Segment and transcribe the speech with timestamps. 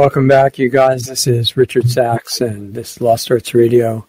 [0.00, 1.02] Welcome back, you guys.
[1.02, 4.06] This is Richard Sacks, and this Lost Arts Radio,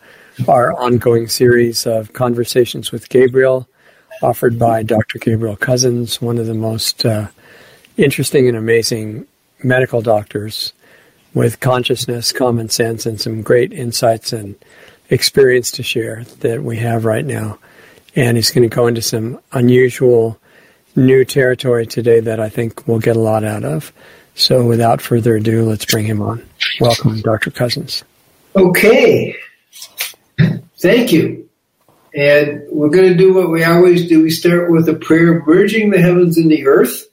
[0.47, 3.67] our ongoing series of conversations with Gabriel,
[4.23, 5.19] offered by Dr.
[5.19, 7.27] Gabriel Cousens, one of the most uh,
[7.97, 9.27] interesting and amazing
[9.63, 10.71] medical doctors
[11.33, 14.55] with consciousness, common sense, and some great insights and
[15.09, 17.59] experience to share that we have right now.
[18.15, 20.39] And he's going to go into some unusual
[20.95, 23.91] new territory today that I think we'll get a lot out of.
[24.35, 26.47] So without further ado, let's bring him on.
[26.79, 27.51] Welcome, Dr.
[27.51, 28.03] Cousens.
[28.55, 29.35] Okay.
[30.79, 31.49] Thank you.
[32.13, 34.21] And we're going to do what we always do.
[34.23, 37.07] We start with a prayer merging the heavens and the earth.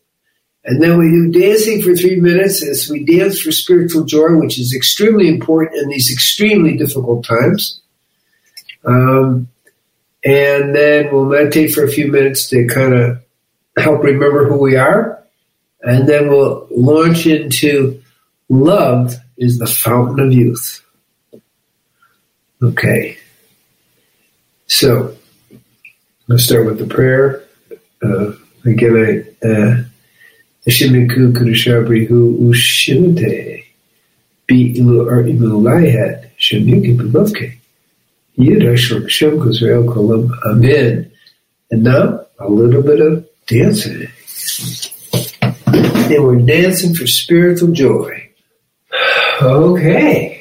[0.64, 4.58] And then we do dancing for three minutes as we dance for spiritual joy, which
[4.58, 7.80] is extremely important in these extremely difficult times.
[8.84, 9.48] Um,
[10.24, 13.22] and then we'll meditate for a few minutes to kind of
[13.78, 15.17] help remember who we are.
[15.82, 18.02] And then we'll launch into
[18.48, 20.84] love is the fountain of youth.
[22.62, 23.16] Okay.
[24.66, 25.16] So,
[26.26, 27.44] let's start with the prayer.
[28.02, 28.32] Uh,
[28.64, 28.96] again,
[29.42, 29.84] I,
[30.68, 33.64] Ashimiku Kurushabrihu Ushimate.
[34.46, 36.30] Be ilu ar imu laihat.
[36.38, 37.56] Shamuki Pabovke.
[38.38, 40.30] Yidashlam Shem Kusrael Kolam.
[40.44, 41.10] Amen.
[41.70, 44.08] And now, a little bit of dancing.
[45.98, 48.30] And we're dancing for spiritual joy.
[49.40, 50.37] Okay.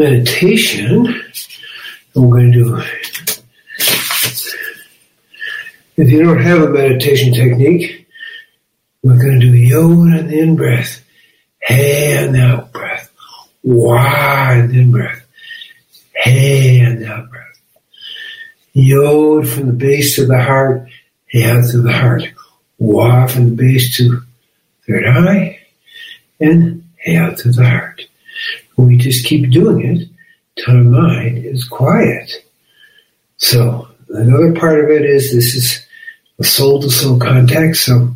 [0.00, 1.22] Meditation.
[2.14, 2.82] We're going to do
[5.96, 8.08] if you don't have a meditation technique,
[9.02, 11.04] we're going to do yod on the in breath,
[11.60, 13.10] hey on the out breath,
[13.62, 15.26] the in breath,
[16.14, 17.60] hey on the out breath.
[18.72, 20.88] Yod from the base to the heart,
[21.26, 22.22] hey out to the heart,
[22.78, 24.22] wah from the base to
[24.86, 25.60] third eye,
[26.40, 28.06] and hey out to the heart.
[28.76, 30.08] We just keep doing it
[30.56, 32.30] till our mind is quiet.
[33.36, 35.86] So another part of it is this is
[36.38, 37.76] a soul to soul contact.
[37.76, 38.14] So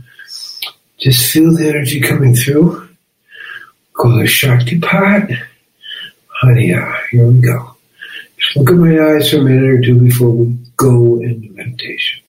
[0.99, 2.89] just feel the energy coming through.
[3.93, 5.39] Call it Shaktipat.
[6.27, 7.77] Honey, uh, here we go.
[8.39, 12.24] Just look at my eyes for a minute or two before we go into meditation.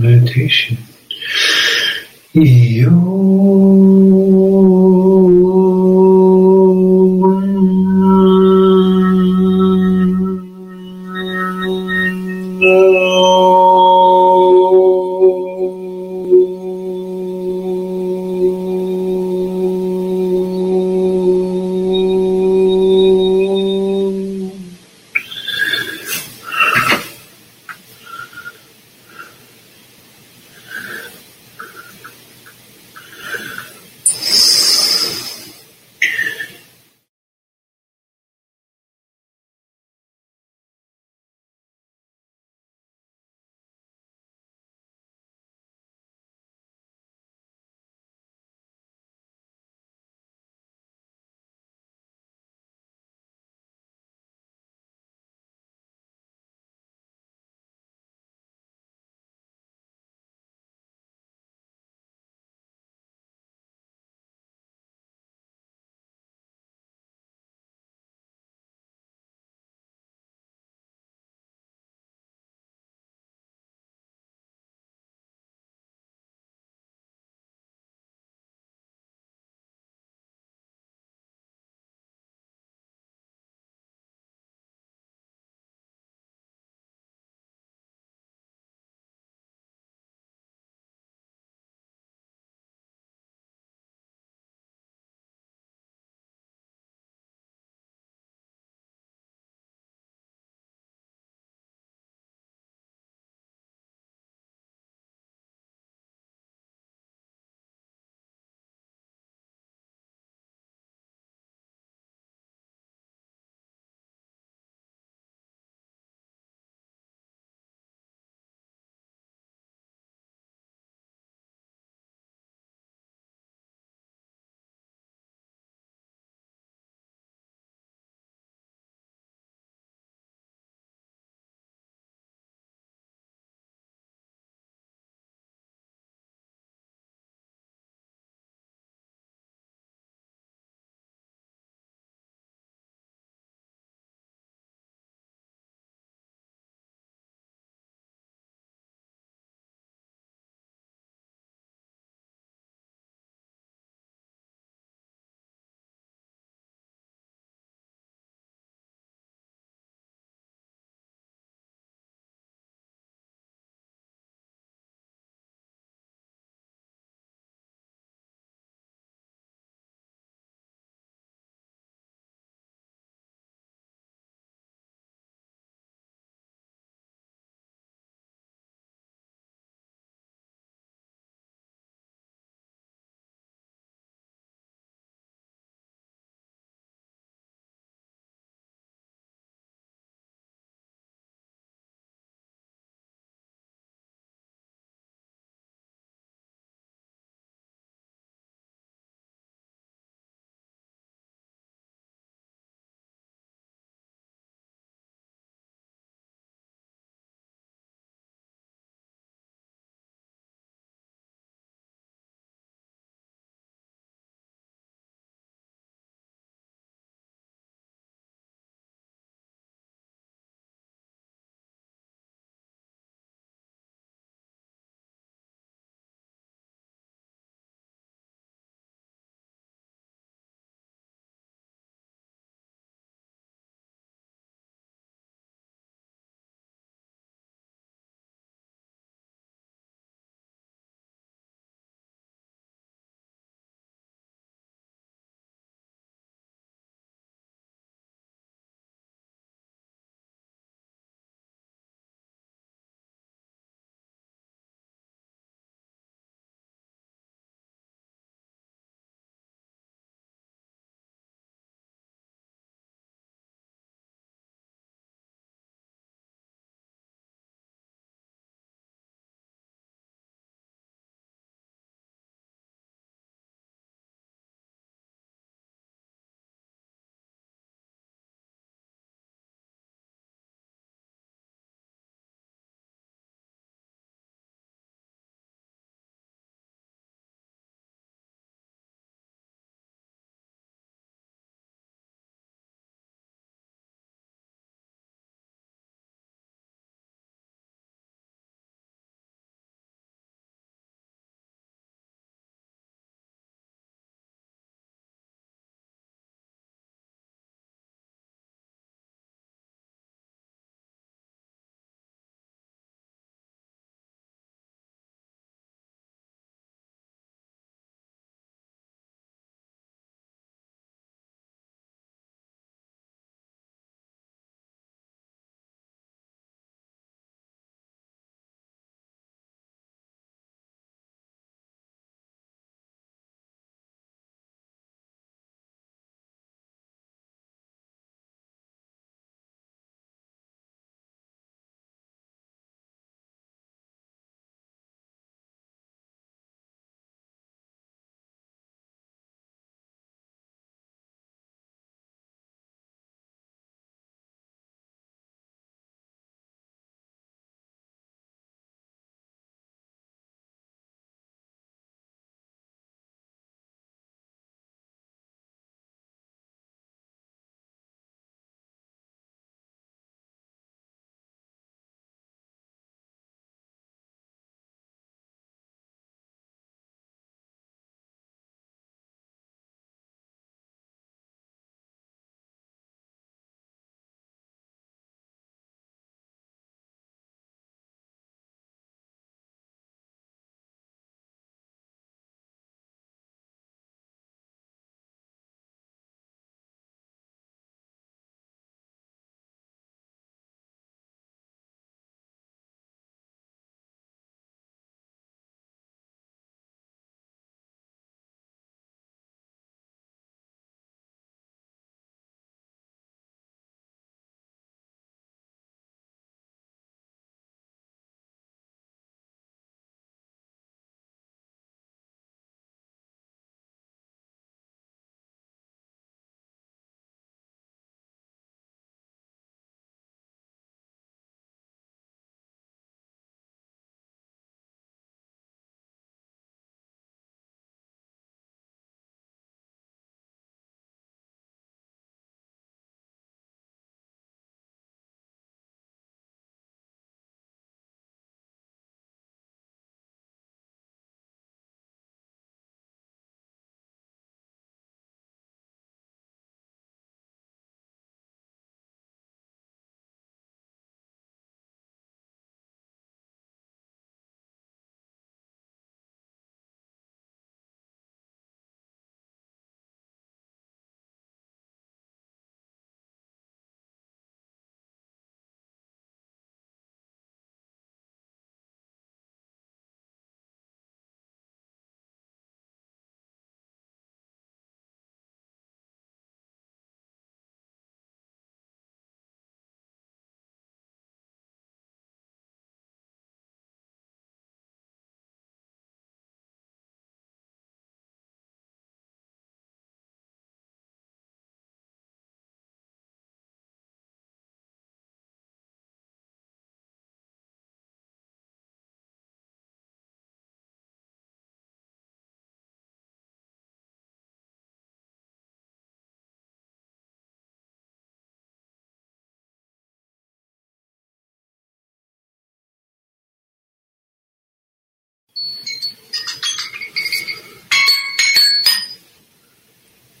[0.00, 0.78] meditation.
[2.32, 2.90] Yo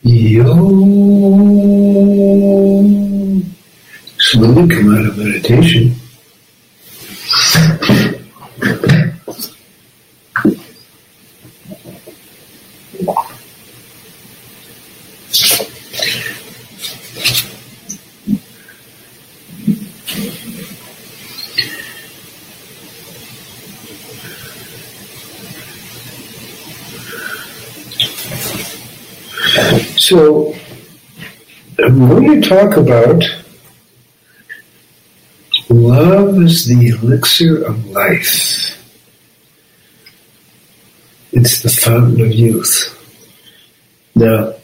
[0.02, 0.44] Yo.
[4.18, 5.94] Slowly come out of meditation.
[30.10, 30.56] So,
[31.78, 33.22] I'm going to talk about
[35.68, 38.76] love is the elixir of life.
[41.30, 42.74] It's the fountain of youth.
[44.16, 44.54] Now,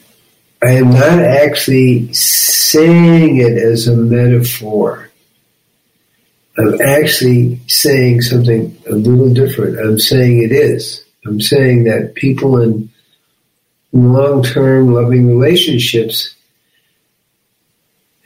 [0.61, 5.09] I am not actually saying it as a metaphor.
[6.59, 9.79] I'm actually saying something a little different.
[9.79, 11.05] I'm saying it is.
[11.25, 12.91] I'm saying that people in
[13.93, 16.36] long term loving relationships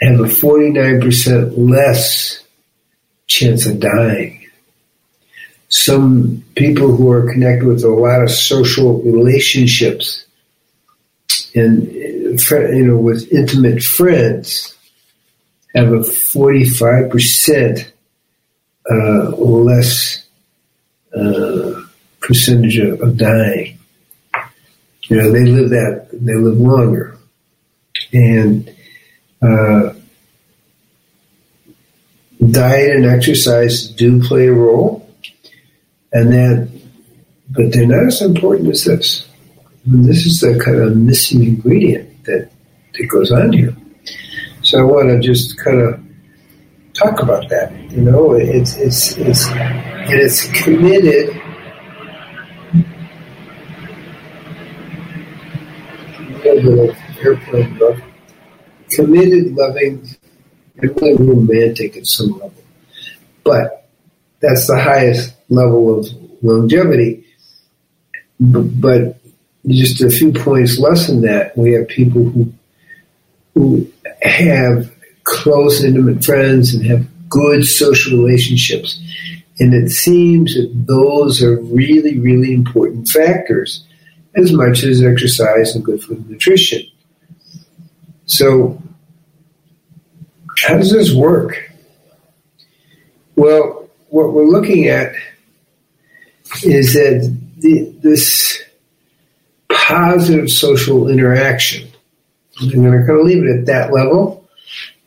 [0.00, 2.42] have a 49% less
[3.26, 4.46] chance of dying.
[5.68, 10.26] Some people who are connected with a lot of social relationships
[11.54, 14.76] and you know with intimate friends
[15.74, 17.92] have a 45%
[18.90, 20.26] uh, less
[21.16, 21.82] uh,
[22.20, 23.78] percentage of, of dying.
[25.04, 27.16] You know, they live that, they live longer.
[28.12, 28.74] And,
[29.42, 29.94] Uh,
[32.50, 35.08] diet and exercise do play a role.
[36.12, 36.90] And then,
[37.50, 39.28] but they're not as important as this.
[39.86, 42.50] Mean, this is the kind of missing ingredient that,
[42.92, 43.74] that goes on here.
[44.62, 46.00] So I want to just kind of
[46.92, 47.72] talk about that.
[47.90, 51.40] You know, it's, it's, it's, and it's committed
[57.22, 58.09] airplane.
[58.90, 60.08] Committed, loving,
[60.76, 62.54] and really romantic at some level.
[63.44, 63.88] But
[64.40, 66.06] that's the highest level of
[66.42, 67.24] longevity.
[68.38, 69.18] But
[69.66, 72.52] just a few points less than that, we have people who
[73.54, 73.90] who
[74.22, 74.92] have
[75.24, 79.00] close, intimate friends and have good social relationships.
[79.58, 83.84] And it seems that those are really, really important factors
[84.34, 86.82] as much as exercise and good food and nutrition.
[88.26, 88.79] So,
[90.58, 91.70] how does this work?
[93.36, 95.14] Well, what we're looking at
[96.64, 98.62] is that the, this
[99.68, 101.88] positive social interaction,
[102.60, 104.48] I'm going to kind of leave it at that level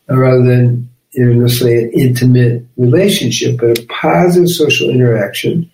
[0.09, 5.69] uh, rather than you know, necessarily an intimate relationship, but a positive social interaction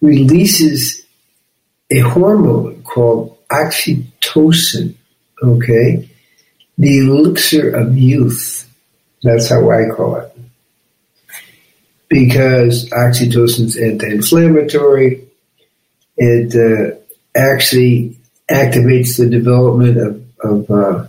[0.00, 1.04] releases
[1.90, 4.94] a hormone called oxytocin,
[5.42, 6.08] okay?
[6.78, 8.68] The elixir of youth.
[9.22, 10.36] That's how I call it.
[12.08, 15.26] Because oxytocin is anti-inflammatory.
[16.16, 16.96] It uh,
[17.36, 18.16] actually
[18.50, 21.06] activates the development of, of uh,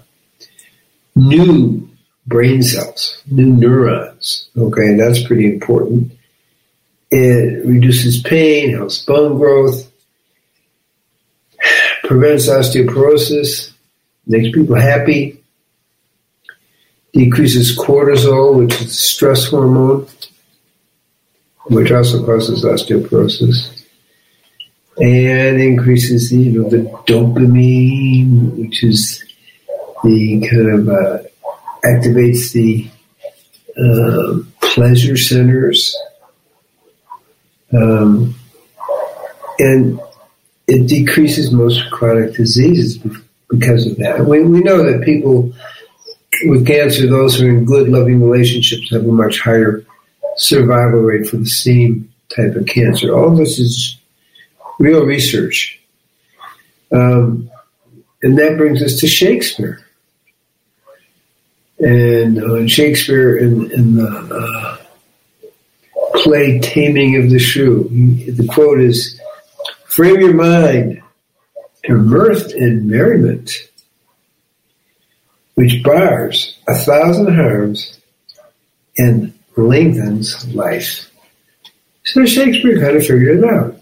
[1.16, 1.90] new
[2.28, 4.50] brain cells, new neurons.
[4.58, 6.12] Okay, that's pretty important.
[7.12, 9.92] It reduces pain, helps bone growth,
[12.04, 13.72] prevents osteoporosis,
[14.26, 15.35] makes people happy,
[17.16, 20.06] decreases cortisol, which is stress hormone,
[21.68, 23.86] which also causes osteoporosis,
[24.98, 29.24] and increases the, you know, the dopamine, which is
[30.04, 31.20] the kind of uh,
[31.86, 32.88] activates the
[33.78, 35.98] uh, pleasure centers.
[37.74, 38.36] Um,
[39.58, 40.00] and
[40.68, 42.98] it decreases most chronic diseases
[43.50, 44.26] because of that.
[44.26, 45.54] We, we know that people
[46.46, 49.86] with cancer, those who are in good, loving relationships, have a much higher
[50.38, 53.14] survival rate for the same type of cancer.
[53.14, 53.98] All of this is
[54.80, 55.80] real research.
[56.92, 57.50] Um,
[58.22, 59.86] and that brings us to Shakespeare.
[61.80, 64.78] And uh, Shakespeare in, in the uh,
[66.16, 69.20] play Taming of the Shrew, the quote is,
[69.88, 71.02] Frame your mind
[71.86, 73.52] to mirth and merriment,
[75.56, 78.00] which bars a thousand harms
[78.98, 81.12] and lengthens life.
[82.04, 83.76] So Shakespeare kind of figured it out.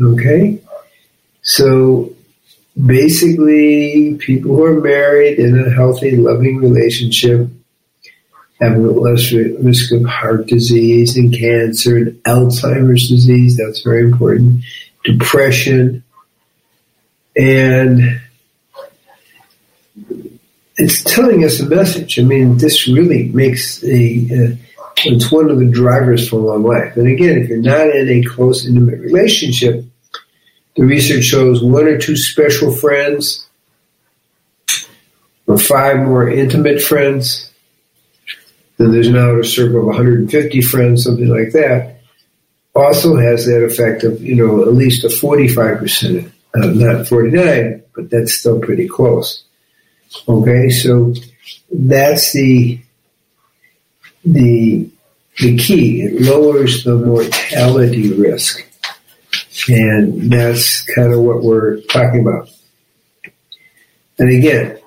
[0.00, 0.60] Okay?
[1.42, 2.12] So
[2.84, 7.48] basically, people who are married in a healthy, loving relationship
[8.60, 13.56] have a less risk of heart disease and cancer and Alzheimer's disease.
[13.56, 14.62] That's very important
[15.04, 16.02] depression,
[17.36, 18.20] and
[20.76, 22.18] it's telling us a message.
[22.18, 24.56] I mean, this really makes a, uh,
[25.04, 26.96] it's one of the drivers for long life.
[26.96, 29.84] And again, if you're not in a close, intimate relationship,
[30.76, 33.46] the research shows one or two special friends
[35.46, 37.50] or five more intimate friends.
[38.76, 42.00] Then there's an outer circle of 150 friends, something like that.
[42.74, 48.10] Also has that effect of, you know, at least a 45%, uh, not 49, but
[48.10, 49.45] that's still pretty close.
[50.28, 51.14] Okay, so
[51.70, 52.80] that's the
[54.24, 54.88] the
[55.38, 56.02] the key.
[56.02, 58.62] It lowers the mortality risk.
[59.68, 62.48] And that's kind of what we're talking about.
[64.18, 64.78] And again,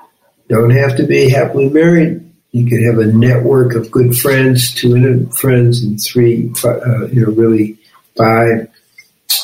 [0.47, 2.25] don't have to be happily married.
[2.51, 7.25] You could have a network of good friends, two intimate friends, and three, uh, you
[7.25, 7.77] know, really
[8.15, 8.69] five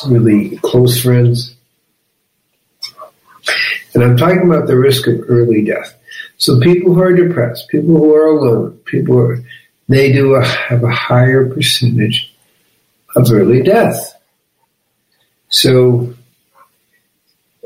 [0.06, 1.54] really close friends.
[3.96, 5.96] And I'm talking about the risk of early death.
[6.36, 9.38] So people who are depressed, people who are alone, people who are,
[9.88, 12.30] they do a, have a higher percentage
[13.16, 14.14] of early death.
[15.48, 16.14] So,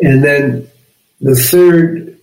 [0.01, 0.71] and then
[1.21, 2.16] the third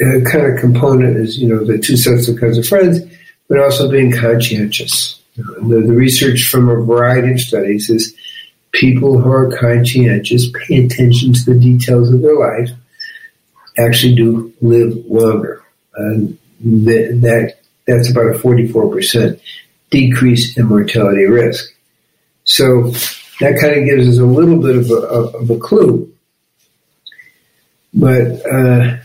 [0.00, 3.00] uh, kind of component is, you know, the two sets of kinds of friends,
[3.48, 5.20] but also being conscientious.
[5.34, 8.14] The, the research from a variety of studies is
[8.70, 12.70] people who are conscientious, pay attention to the details of their life,
[13.78, 15.62] actually do live longer.
[15.94, 17.56] And that, that
[17.86, 19.40] that's about a 44%
[19.90, 21.74] decrease in mortality risk.
[22.44, 22.90] So
[23.40, 26.12] that kind of gives us a little bit of a, of a clue.
[27.92, 28.98] But uh,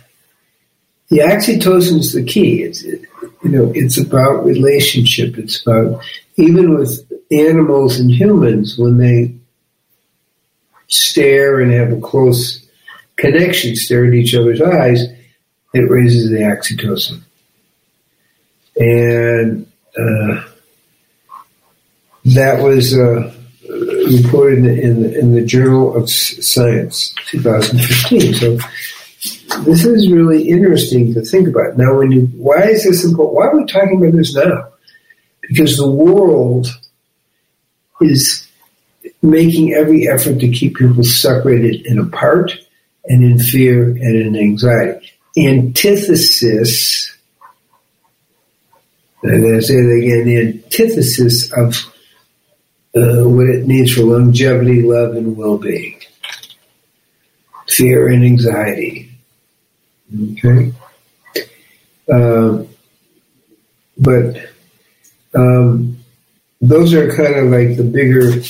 [1.10, 2.64] the oxytocin is the key.
[2.64, 3.00] It's you
[3.44, 5.38] know it's about relationship.
[5.38, 6.04] It's about
[6.36, 7.02] even with
[7.32, 9.34] animals and humans when they
[10.88, 12.65] stare and have a close
[13.18, 15.04] connection, stare at each other's eyes,
[15.74, 17.22] it raises the oxytocin.
[18.78, 20.44] And uh,
[22.26, 23.34] that was uh,
[23.70, 28.34] reported in the, in the, in, the, Journal of Science, 2015.
[28.34, 28.58] So
[29.62, 31.78] this is really interesting to think about.
[31.78, 33.36] Now, when you, why is this important?
[33.36, 34.70] Why are we talking about this now?
[35.42, 36.68] Because the world
[38.02, 38.48] is
[39.22, 42.65] making every effort to keep people separated and apart
[43.08, 45.12] and in fear and in anxiety.
[45.38, 47.16] Antithesis,
[49.24, 51.76] and I say it again, the antithesis of
[52.96, 56.00] uh, what it needs for longevity, love, and well-being.
[57.68, 59.12] Fear and anxiety.
[60.14, 60.72] Okay?
[62.12, 62.70] Um,
[63.98, 64.38] but
[65.34, 65.98] um,
[66.62, 68.42] those are kind of like the bigger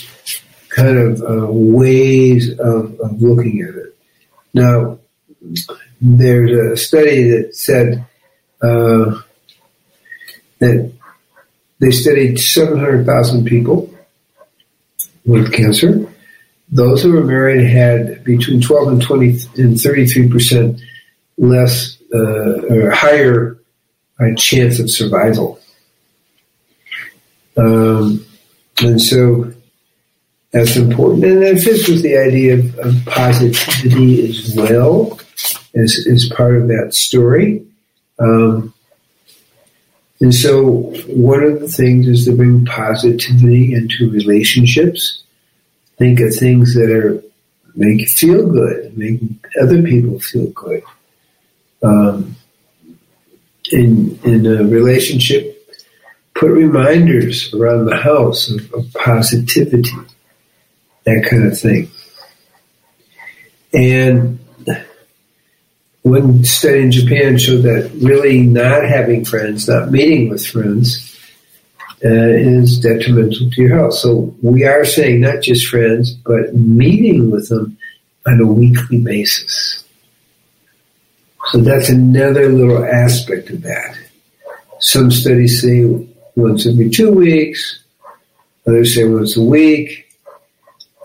[0.70, 3.85] kind of uh, ways of, of looking at it.
[4.56, 5.00] Now,
[6.00, 8.06] there's a study that said
[8.62, 9.20] uh,
[10.60, 10.94] that
[11.80, 13.94] they studied 700,000 people
[15.26, 16.10] with cancer.
[16.70, 20.82] Those who were married had between 12 and 20 and 33 percent
[21.38, 23.58] less uh, or higher
[24.22, 25.60] uh, chance of survival.
[27.58, 28.26] Um,
[28.82, 29.52] and so
[30.56, 31.26] that's important.
[31.26, 35.20] And that fits with the idea of, of positivity as well
[35.74, 37.68] as, as part of that story.
[38.20, 38.74] Um,
[40.22, 45.26] and so one of the things is to bring positivity into relationships.
[45.98, 47.22] Think of things that are
[47.76, 49.20] make you feel good, make
[49.62, 50.84] other people feel good.
[51.84, 52.38] Um,
[53.74, 55.70] in in a relationship,
[56.34, 59.92] put reminders around the house of, of positivity
[61.06, 61.90] that kind of thing.
[63.74, 64.40] And
[66.04, 71.12] one study in Japan showed that really not having friends, not meeting with friends,
[72.04, 73.96] uh, is detrimental to your health.
[73.96, 77.78] So we are saying not just friends, but meeting with them
[78.28, 79.84] on a weekly basis.
[81.48, 83.98] So that's another little aspect of that.
[84.80, 85.86] Some studies say
[86.36, 87.84] once every two weeks,
[88.68, 90.05] others say once a week.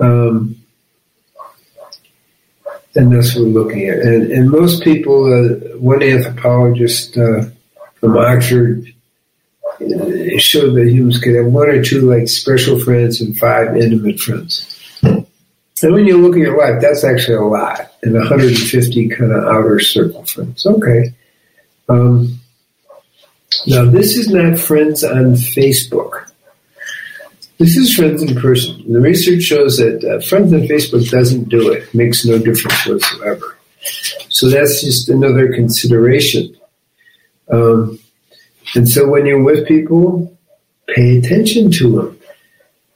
[0.01, 0.57] Um,
[2.97, 3.99] and that's what we're looking at.
[3.99, 7.45] And, and most people, uh, one anthropologist uh,
[8.01, 8.93] from Oxford
[9.81, 14.19] uh, showed that humans could have one or two like special friends and five intimate
[14.19, 14.77] friends.
[15.83, 17.93] And when you look at your life, that's actually a lot.
[18.03, 20.67] And 150 kind of outer circle friends.
[20.67, 21.15] Okay.
[21.89, 22.41] Um,
[23.67, 26.30] now, this is not friends on Facebook.
[27.61, 28.90] This is friends in person.
[28.90, 31.94] The research shows that uh, friends on Facebook doesn't do it.
[31.94, 33.59] Makes no difference whatsoever.
[34.31, 36.57] So that's just another consideration.
[37.53, 37.99] Um,
[38.75, 40.35] and so when you're with people,
[40.87, 42.20] pay attention to them.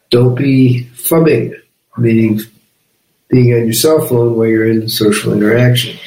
[0.08, 1.54] Don't be phubbing,
[1.98, 2.40] meaning
[3.28, 5.98] being on your cell phone while you're in social interaction.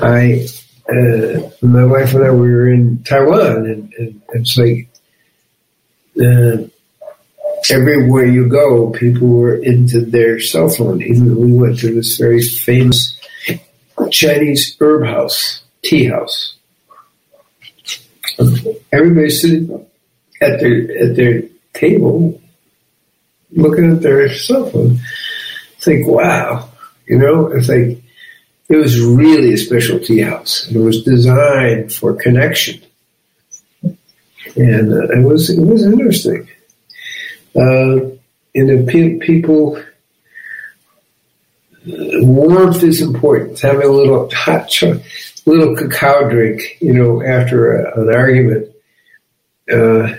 [0.00, 0.48] I,
[0.88, 4.88] uh, my wife and I we were in Taiwan, and, and it's like
[6.20, 6.68] uh,
[7.70, 11.02] everywhere you go, people were into their cell phone.
[11.02, 13.18] Even we went to this very famous
[14.10, 16.56] Chinese herb house, tea house.
[18.92, 19.86] Everybody sitting
[20.40, 22.40] at their at their table,
[23.52, 24.98] looking at their cell phone.
[25.86, 26.70] Like wow,
[27.06, 27.48] you know.
[27.48, 28.02] It's like
[28.68, 30.66] it was really a special tea house.
[30.70, 32.80] It was designed for connection,
[33.82, 36.48] and uh, it was it was interesting.
[37.56, 38.10] Uh,
[38.54, 39.82] and the pe- people,
[41.86, 43.60] warmth is important.
[43.60, 44.70] Having a little hot,
[45.46, 48.70] little cacao drink, you know, after a, an argument.
[49.70, 50.16] Uh,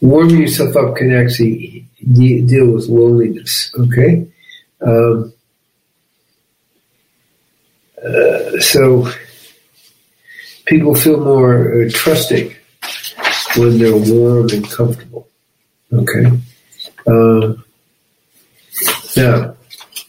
[0.00, 3.72] warming yourself up can actually deal with loneliness.
[3.78, 4.26] Okay.
[4.80, 5.32] Um,
[8.04, 9.10] uh, so
[10.66, 12.54] people feel more uh, trusting
[13.56, 15.28] when they're warm and comfortable.
[15.92, 16.26] Okay.
[17.06, 17.54] Uh,
[19.16, 19.56] now,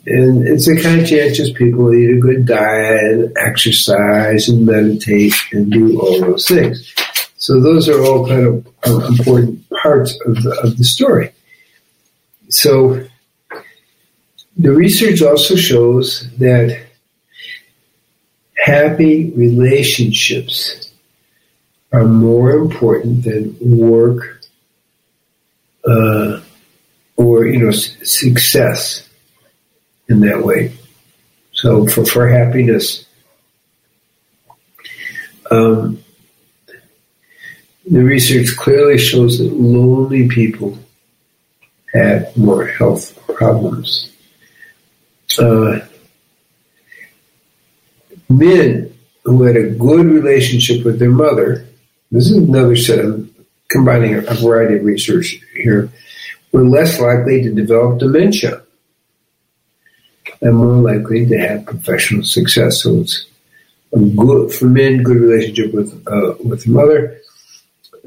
[0.06, 6.22] and it's a conscientious people eat a good diet, exercise, and meditate, and do all
[6.22, 6.94] those things.
[7.38, 11.34] So those are all kind of uh, important parts of the, of the story.
[12.50, 13.06] So
[14.58, 16.86] the research also shows that
[18.56, 20.92] happy relationships
[21.92, 24.37] are more important than work
[25.88, 26.42] uh,
[27.16, 29.08] or you know success
[30.10, 30.74] in that way.
[31.54, 33.06] So for for happiness,
[35.50, 36.04] um,
[37.90, 40.78] the research clearly shows that lonely people
[41.94, 44.12] have more health problems.
[45.40, 45.80] Uh,
[48.30, 51.66] men who had a good relationship with their mother,
[52.12, 53.30] this is another set of
[53.70, 55.90] combining a variety of research here,
[56.52, 58.64] were less likely to develop dementia
[60.42, 62.82] and more likely to have professional success.
[62.82, 63.26] So it's
[63.94, 67.20] a good for men, good relationship with uh, with the mother.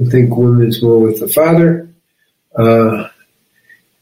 [0.01, 1.88] I think women's more with the father,
[2.57, 3.09] uh,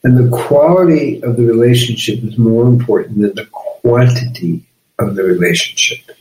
[0.04, 4.64] and the quality of the relationship is more important than the quantity
[4.98, 6.16] of the relationship.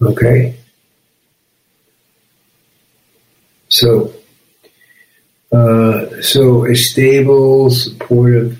[0.00, 0.56] Okay,
[3.68, 4.14] so
[6.22, 8.58] so a stable, supportive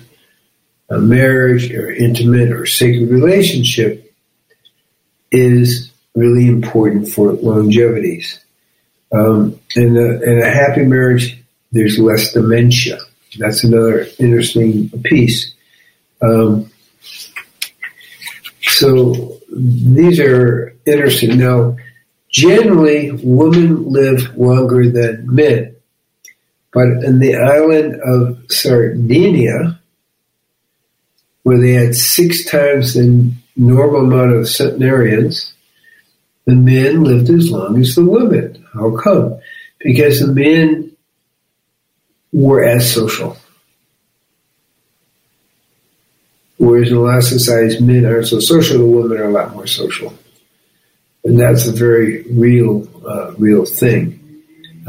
[0.89, 4.13] uh, marriage or intimate or sacred relationship
[5.31, 8.23] is really important for longevity.
[9.13, 12.99] Um, in, a, in a happy marriage, there's less dementia.
[13.39, 15.53] That's another interesting piece.
[16.21, 16.69] Um,
[18.63, 21.37] so these are interesting.
[21.37, 21.77] Now,
[22.29, 25.75] generally, women live longer than men.
[26.73, 29.79] But in the island of Sardinia,
[31.43, 35.53] where they had six times the normal amount of centenarians,
[36.45, 38.65] the men lived as long as the women.
[38.73, 39.39] How come?
[39.79, 40.95] Because the men
[42.31, 43.37] were as social.
[46.57, 49.53] Whereas in a lot of societies, men aren't so social, the women are a lot
[49.53, 50.13] more social.
[51.23, 54.20] And that's a very real, uh, real thing.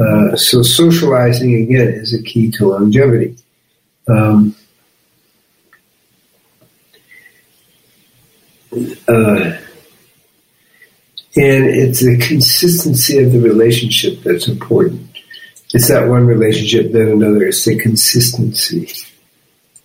[0.03, 3.35] Uh, so socializing again is a key to longevity.
[4.07, 4.55] Um,
[9.07, 9.57] uh,
[11.35, 15.09] and it's the consistency of the relationship that's important.
[15.73, 17.45] It's not one relationship then another.
[17.45, 18.91] It's the consistency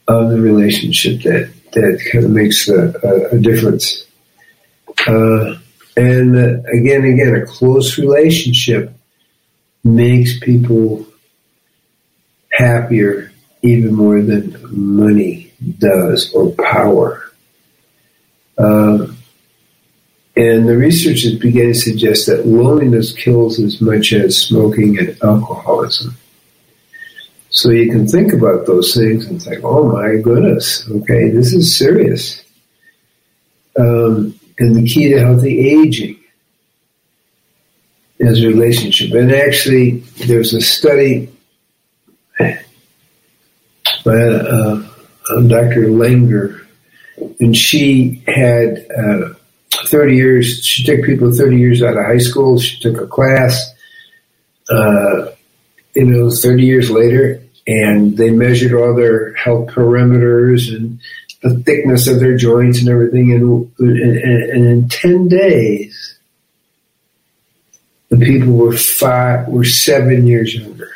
[0.08, 4.06] of the relationship that that kind of makes a, a, a difference.
[5.06, 5.56] Uh,
[5.96, 8.97] and uh, again, again, a close relationship
[9.84, 11.06] makes people
[12.52, 17.30] happier even more than money does or power.
[18.56, 19.16] Um,
[20.36, 25.16] and the research is beginning to suggest that loneliness kills as much as smoking and
[25.22, 26.16] alcoholism.
[27.50, 31.76] So you can think about those things and think, oh my goodness, okay, this is
[31.76, 32.44] serious.
[33.78, 36.17] Um, and the key to healthy aging
[38.20, 39.12] as a relationship.
[39.12, 41.30] And actually, there's a study
[42.38, 44.82] by uh,
[45.46, 45.88] Dr.
[45.88, 46.66] Langer,
[47.40, 49.34] and she had uh,
[49.86, 52.58] 30 years, she took people 30 years out of high school.
[52.58, 53.74] She took a class,
[54.70, 55.30] uh,
[55.94, 61.00] you know, 30 years later, and they measured all their health parameters and
[61.42, 63.32] the thickness of their joints and everything.
[63.32, 66.17] And, and, and in 10 days,
[68.08, 70.92] the people were five, were seven years younger.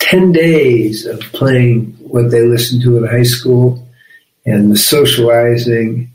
[0.00, 3.86] 10 days of playing what they listened to in high school
[4.44, 6.10] and the socializing,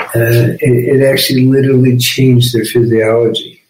[0.00, 3.62] uh, it, it, actually literally changed their physiology.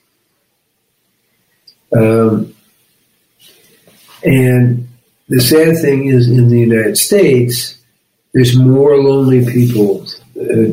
[1.95, 2.55] Um,
[4.25, 4.89] and
[5.29, 7.77] the sad thing is, in the United States,
[8.33, 10.07] there's more lonely people,
[10.41, 10.73] uh,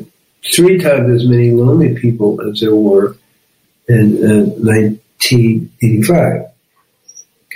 [0.56, 3.18] three times as many lonely people as there were
[3.90, 6.46] in uh, 1985.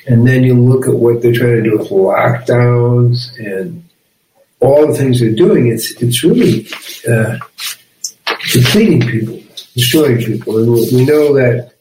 [0.08, 3.88] And then you look at what they're trying to do with lockdowns and
[4.60, 5.68] all the things they're doing.
[5.68, 6.68] It's it's really
[7.10, 7.38] uh,
[8.52, 9.40] depleting people,
[9.74, 11.72] destroying people, and we know that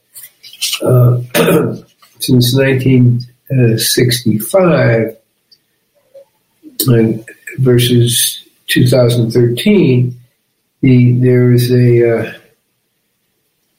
[0.83, 1.23] uh,
[2.21, 5.17] since 1965
[6.89, 7.13] uh,
[7.59, 10.17] versus 2013,
[10.81, 12.41] the there is a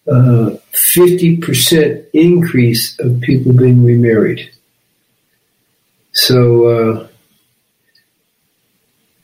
[0.07, 4.51] uh, 50% increase of people being remarried.
[6.11, 7.07] So, uh,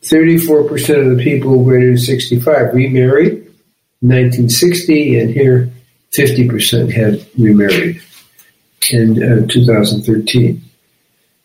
[0.04, 3.34] 34% of the people greater than 65 remarried
[4.02, 5.70] 1960, and here
[6.14, 8.02] 50% had remarried
[8.92, 10.62] in uh, 2013.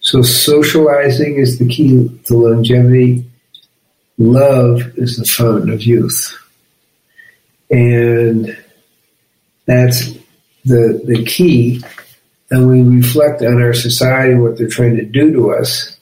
[0.01, 3.25] So socializing is the key to longevity.
[4.18, 6.38] Love is the fountain of youth.
[7.70, 8.57] And
[9.66, 10.12] that's
[10.64, 11.83] the, the key.
[12.50, 15.96] And we reflect on our society, what they're trying to do to us.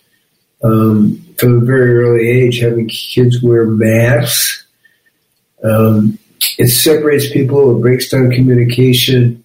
[0.64, 4.64] Um, from a very early age, having kids wear masks.
[5.64, 6.18] Um,
[6.58, 9.44] it separates people, it breaks down communication,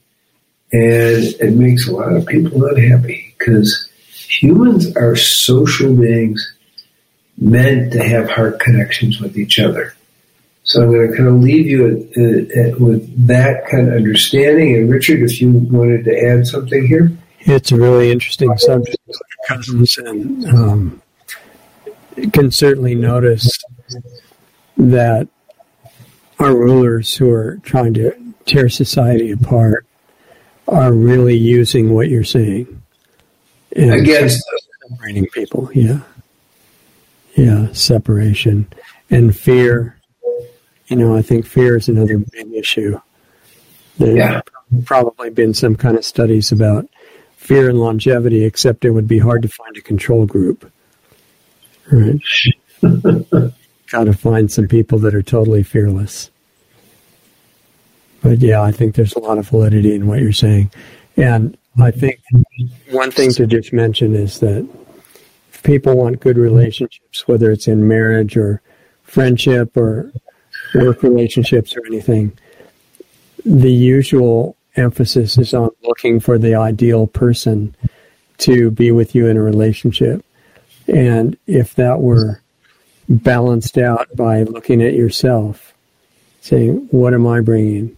[0.72, 6.56] and it makes a lot of people unhappy because humans are social beings
[7.38, 9.94] meant to have heart connections with each other.
[10.68, 14.76] So I'm going to kind of leave you at, at, with that kind of understanding.
[14.76, 17.10] And Richard, if you wanted to add something here.
[17.40, 18.98] It's a really interesting subject,
[19.48, 21.02] Cousens, and um,
[22.34, 23.58] can certainly notice
[24.76, 25.30] that
[26.40, 28.12] our rulers who are trying to
[28.46, 29.86] tear society apart
[30.68, 32.82] are really using what you're saying
[33.74, 34.44] and against
[34.90, 35.72] separating people.
[35.74, 36.02] Yeah,
[37.36, 38.68] yeah, separation
[39.10, 39.97] and fear
[40.88, 43.00] you know, I think fear is another big issue.
[43.98, 44.42] There's yeah.
[44.86, 46.88] probably been some kind of studies about
[47.36, 50.72] fear and longevity, except it would be hard to find a control group.
[51.92, 52.20] Right?
[52.82, 56.30] Got to find some people that are totally fearless.
[58.22, 60.72] But yeah, I think there's a lot of validity in what you're saying.
[61.16, 62.20] And I think
[62.90, 64.68] one thing to just mention is that
[65.54, 68.62] if people want good relationships, whether it's in marriage or
[69.04, 70.12] friendship or
[70.76, 72.38] work relationships or anything,
[73.46, 77.76] the usual emphasis is on looking for the ideal person
[78.40, 80.24] to be with you in a relationship.
[80.88, 82.42] And if that were
[83.10, 85.74] balanced out by looking at yourself,
[86.42, 87.98] saying, What am I bringing?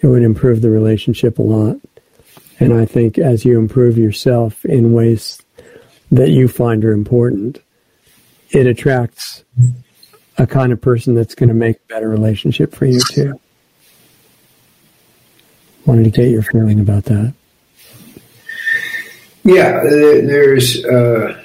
[0.00, 1.80] It would improve the relationship a lot.
[2.60, 5.40] And I think as you improve yourself in ways
[6.10, 7.60] that you find are important,
[8.50, 9.44] it attracts
[10.38, 13.38] a kind of person that's going to make a better relationship for you too.
[15.84, 17.34] Wanted to get your feeling about that.
[19.44, 21.42] Yeah, there's uh,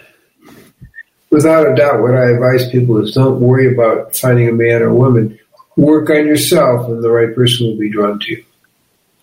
[1.30, 4.94] without a doubt what I advise people is don't worry about finding a man or
[4.94, 5.40] woman.
[5.76, 8.46] Work on yourself, and the right person will be drawn to you.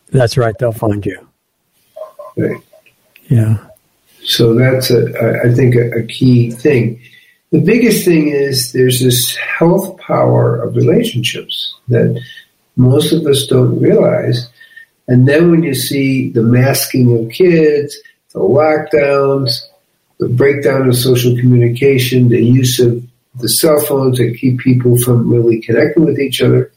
[0.08, 1.28] That's right; they'll find you.
[2.36, 2.60] Right.
[3.28, 3.58] Yeah.
[4.24, 7.00] So that's a, I think a, a key thing.
[7.50, 12.22] The biggest thing is there's this health power of relationships that
[12.76, 14.48] most of us don't realize.
[15.08, 17.98] And then when you see the masking of kids,
[18.32, 19.50] the lockdowns,
[20.18, 23.02] the breakdown of social communication, the use of
[23.36, 26.70] the cell phones that keep people from really connecting with each other,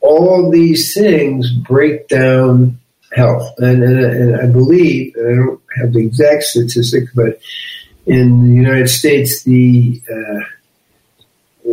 [0.00, 2.78] all these things break down
[3.12, 3.54] health.
[3.58, 7.38] And, and, and I believe, and I don't have the exact statistic, but
[8.08, 11.70] in the United States, the uh,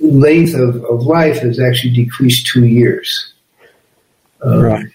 [0.00, 3.34] length of, of life has actually decreased two years.
[4.42, 4.86] Um, right.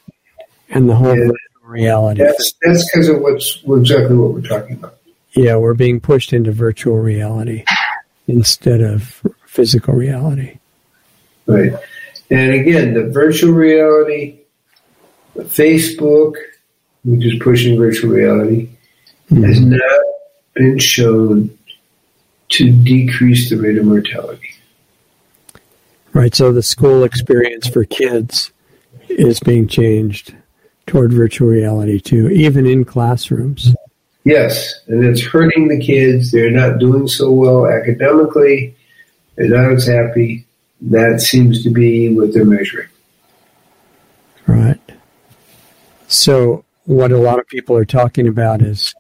[0.70, 1.32] And the whole and
[1.64, 2.22] reality.
[2.24, 4.97] That's, that's because of what's exactly what we're talking about.
[5.34, 7.64] Yeah, we're being pushed into virtual reality
[8.28, 10.58] instead of physical reality.
[11.45, 11.74] Right.
[12.32, 14.39] And again, the virtual reality,
[15.36, 16.34] Facebook,
[17.06, 18.70] which is pushing virtual reality,
[19.32, 19.43] mm-hmm.
[19.43, 19.82] has not
[20.60, 21.57] been shown
[22.49, 24.51] to decrease the rate of mortality.
[26.12, 26.36] Right.
[26.36, 28.51] So the school experience for kids
[29.07, 30.36] is being changed
[30.86, 33.74] toward virtual reality too, even in classrooms.
[34.26, 36.32] Yes, and it's hurting the kids.
[36.32, 38.76] They're not doing so well academically.
[39.36, 40.45] They're not as happy.
[40.82, 42.89] That seems to be what they're measuring.
[44.45, 44.82] Right.
[46.10, 48.93] So, what a lot of people are talking about is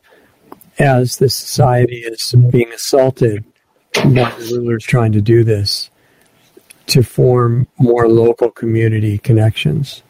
[0.79, 3.43] as the society is being assaulted
[3.93, 4.01] by
[4.39, 5.89] the rulers trying to do this,
[6.87, 10.01] to form more local community connections.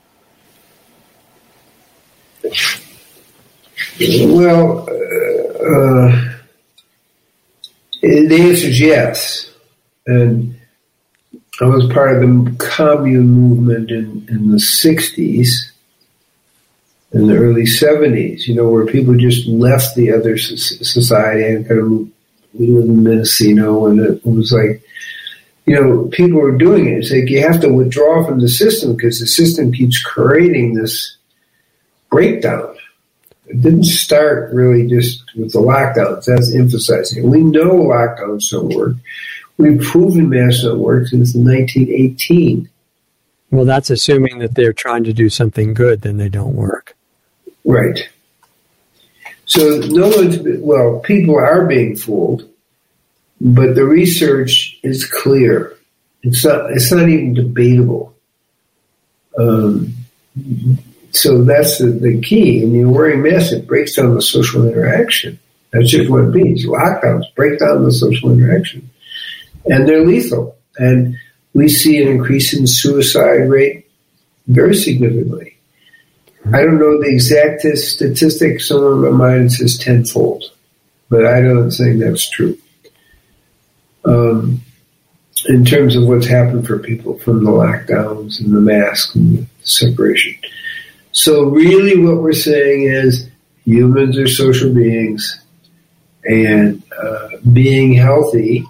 [4.00, 6.32] Well, uh, uh,
[8.02, 9.52] the answer is yes.
[10.08, 10.56] And
[11.62, 15.69] I was part of the commune movement in, in the 60s
[17.12, 21.80] in the early 70s, you know, where people just left the other society and kind
[21.80, 21.90] of
[22.54, 24.84] we lived in Mendocino and it was like,
[25.66, 26.98] you know, people were doing it.
[26.98, 31.18] It's like you have to withdraw from the system because the system keeps creating this
[32.10, 32.76] breakdown.
[33.48, 36.26] It didn't start really just with the lockdowns.
[36.26, 37.30] That's emphasizing.
[37.30, 38.96] We know lockdowns don't work.
[39.58, 42.70] We've proven masks don't work since 1918.
[43.52, 46.89] Well, that's assuming that they're trying to do something good, then they don't work.
[47.70, 48.10] Right.
[49.46, 52.50] So no one's well, people are being fooled,
[53.40, 55.78] but the research is clear.
[56.24, 56.72] It's not.
[56.72, 58.16] It's not even debatable.
[59.38, 59.94] Um,
[61.12, 62.64] so that's the, the key.
[62.64, 65.40] And you're wearing masks, it breaks down the social interaction.
[65.72, 66.66] That's just what it means.
[66.66, 68.90] Lockdowns break down the social interaction.
[69.66, 70.58] And they're lethal.
[70.78, 71.18] And
[71.54, 73.90] we see an increase in suicide rate
[74.48, 75.49] very significantly.
[76.54, 78.62] I don't know the exact statistic.
[78.62, 80.44] Someone in my mind says tenfold,
[81.10, 82.58] but I don't think that's true.
[84.06, 84.62] Um,
[85.48, 89.48] in terms of what's happened for people from the lockdowns and the mask and the
[89.64, 90.36] separation.
[91.12, 93.30] So really what we're saying is
[93.66, 95.40] humans are social beings
[96.24, 98.66] and uh, being healthy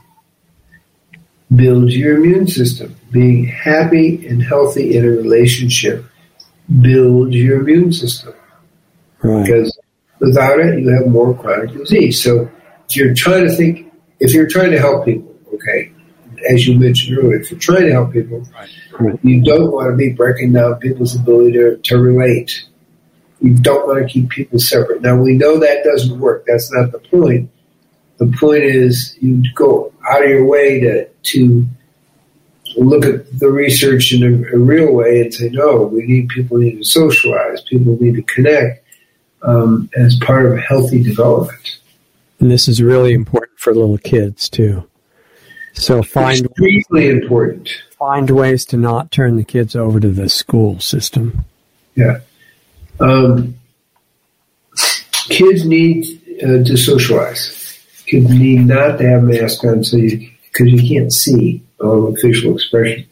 [1.56, 2.96] builds your immune system.
[3.12, 6.06] Being happy and healthy in a relationship
[6.82, 8.34] builds your immune system.
[9.22, 9.46] Right.
[9.46, 9.78] Because
[10.20, 12.22] without it, you have more chronic disease.
[12.24, 12.50] So
[12.88, 15.92] if you're trying to think, if you're trying to help people, okay,
[16.50, 18.46] as you mentioned earlier, if you're trying to help people,
[19.00, 19.20] right.
[19.24, 22.66] you don't want to be breaking down people's ability to, to relate.
[23.42, 25.02] You don't want to keep people separate.
[25.02, 26.46] Now we know that doesn't work.
[26.46, 27.50] That's not the point.
[28.18, 31.66] The point is you go out of your way to to
[32.78, 36.58] look at the research in a, a real way and say, no, we need people
[36.58, 38.86] need to socialize, people need to connect
[39.42, 41.80] um, as part of healthy development.
[42.40, 44.88] And this is really important for little kids too.
[45.74, 47.70] So find extremely ways, important.
[47.98, 51.46] Find ways to not turn the kids over to the school system.
[51.96, 52.20] Yeah,
[53.00, 53.56] um,
[55.30, 56.06] kids need
[56.44, 57.56] uh, to socialize.
[58.08, 62.54] Kids need not to have masks on so you because you can't see the facial
[62.54, 63.08] expressions,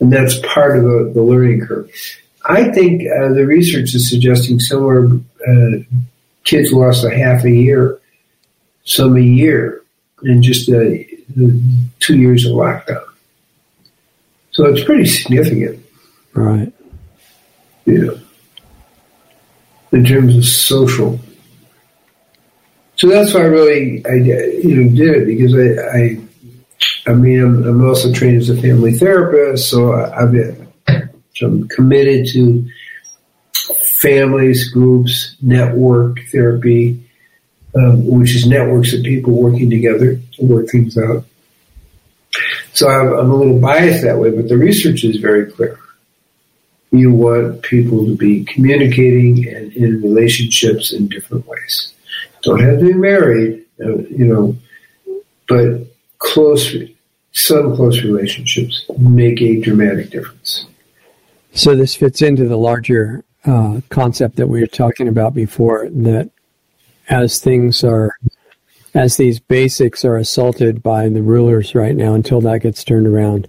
[0.00, 1.90] and that's part of the, the learning curve.
[2.44, 5.06] I think uh, the research is suggesting somewhere
[5.48, 5.78] uh,
[6.44, 8.00] kids lost a half a year,
[8.84, 9.82] some a year,
[10.24, 11.62] in just the, the
[12.00, 13.04] two years of lockdown.
[14.52, 15.84] So it's pretty significant.
[16.34, 16.72] Right.
[17.84, 18.10] Yeah.
[19.92, 21.18] In terms of social.
[22.96, 26.20] So that's why I really I you know did it because I, I
[27.06, 30.72] I mean, I'm, I'm, also trained as a family therapist, so I, I've been,
[31.42, 32.68] I'm committed to
[34.02, 37.02] families, groups, network therapy,
[37.76, 41.24] um, which is networks of people working together to work things out.
[42.72, 45.78] So I'm, I'm a little biased that way, but the research is very clear.
[46.90, 51.94] You want people to be communicating and in relationships in different ways.
[52.42, 54.56] Don't have to be married, uh, you know,
[55.48, 55.91] but
[56.22, 56.74] close,
[57.32, 60.66] some close relationships make a dramatic difference.
[61.52, 66.30] So this fits into the larger uh, concept that we were talking about before that
[67.08, 68.16] as things are,
[68.94, 73.48] as these basics are assaulted by the rulers right now until that gets turned around,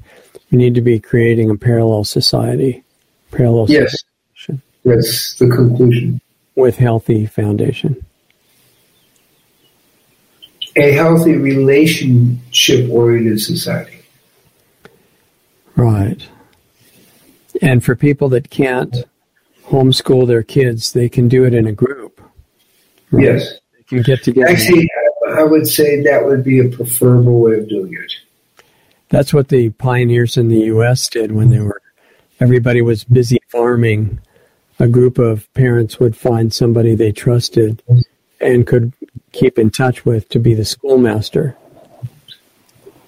[0.51, 2.83] we need to be creating a parallel society.
[3.31, 3.95] Parallel yes.
[4.35, 4.61] Society.
[4.83, 6.19] That's the conclusion.
[6.55, 8.05] With healthy foundation
[10.75, 13.99] a healthy relationship oriented society.
[15.75, 16.27] Right.
[17.61, 18.95] And for people that can't
[19.65, 22.21] homeschool their kids, they can do it in a group.
[23.11, 23.25] Right?
[23.25, 23.53] Yes.
[23.75, 24.49] They can get together.
[24.49, 24.89] Actually,
[25.35, 28.11] I would say that would be a preferable way of doing it.
[29.09, 31.07] That's what the pioneers in the U.S.
[31.07, 31.81] did when they were,
[32.39, 34.19] everybody was busy farming.
[34.79, 37.83] A group of parents would find somebody they trusted
[38.43, 38.93] and could
[39.31, 41.55] keep in touch with to be the schoolmaster.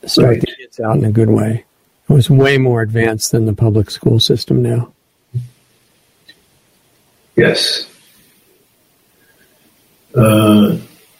[0.05, 0.41] Start right.
[0.41, 1.65] the kids out in a good way.
[2.09, 4.91] It was way more advanced than the public school system now.
[7.35, 7.89] Yes.
[10.15, 10.77] Uh,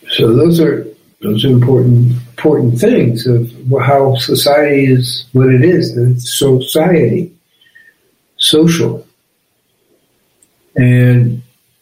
[0.10, 0.88] so those are
[1.22, 3.52] those are important important things of
[3.82, 5.96] how society is what it is.
[5.96, 7.36] The society,
[8.38, 9.06] social,
[10.76, 11.42] and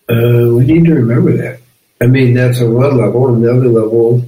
[0.09, 1.59] uh, we need to remember that.
[2.01, 3.25] I mean, that's on one level.
[3.25, 4.23] On the other level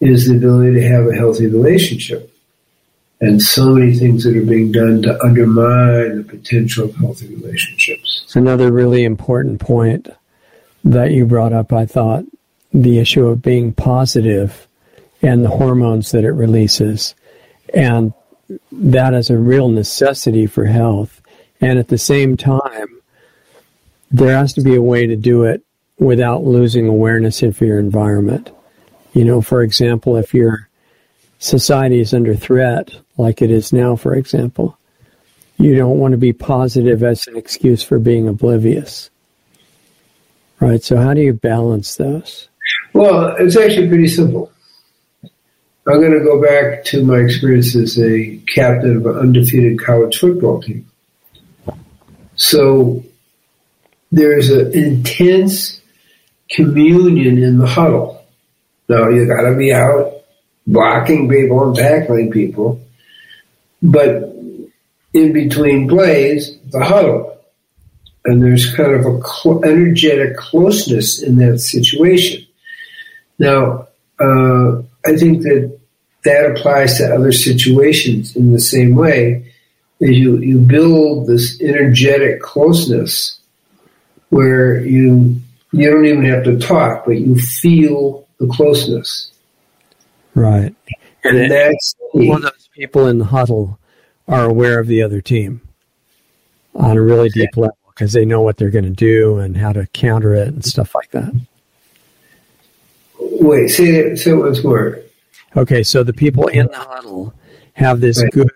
[0.00, 2.32] is the ability to have a healthy relationship
[3.22, 8.22] and so many things that are being done to undermine the potential of healthy relationships.
[8.24, 10.08] It's another really important point
[10.84, 12.24] that you brought up, I thought,
[12.72, 14.66] the issue of being positive
[15.22, 17.14] and the hormones that it releases.
[17.72, 18.12] And
[18.72, 21.20] that is a real necessity for health.
[21.60, 23.00] And at the same time,
[24.10, 25.62] there has to be a way to do it
[26.02, 28.50] without losing awareness of your environment.
[29.12, 30.68] You know, for example, if your
[31.38, 34.76] society is under threat, like it is now, for example,
[35.58, 39.10] you don't want to be positive as an excuse for being oblivious.
[40.60, 40.82] Right?
[40.82, 42.48] So, how do you balance those?
[42.92, 44.50] Well, it's actually pretty simple.
[45.86, 50.18] I'm going to go back to my experience as a captain of an undefeated college
[50.18, 50.88] football team.
[52.36, 53.04] So,
[54.12, 55.81] there's an intense
[56.54, 58.24] communion in the huddle.
[58.88, 60.22] Now, you got to be out
[60.66, 62.80] blocking people and tackling people.
[63.82, 64.34] But
[65.12, 67.40] in between plays, the huddle.
[68.24, 72.46] And there's kind of a cl- energetic closeness in that situation.
[73.38, 73.88] Now,
[74.20, 75.78] uh, I think that
[76.24, 79.52] that applies to other situations in the same way.
[80.00, 83.40] As you, you build this energetic closeness
[84.30, 85.40] where you
[85.72, 89.32] you don't even have to talk, but you feel the closeness.
[90.34, 90.74] Right.
[91.24, 93.78] And, and that's one of those people in the huddle
[94.28, 95.60] are aware of the other team
[96.74, 99.72] on a really deep level because they know what they're going to do and how
[99.72, 101.32] to counter it and stuff like that.
[103.18, 105.00] Wait, say it, say it once more.
[105.56, 107.34] Okay, so the people in the huddle
[107.74, 108.32] have this right.
[108.32, 108.50] good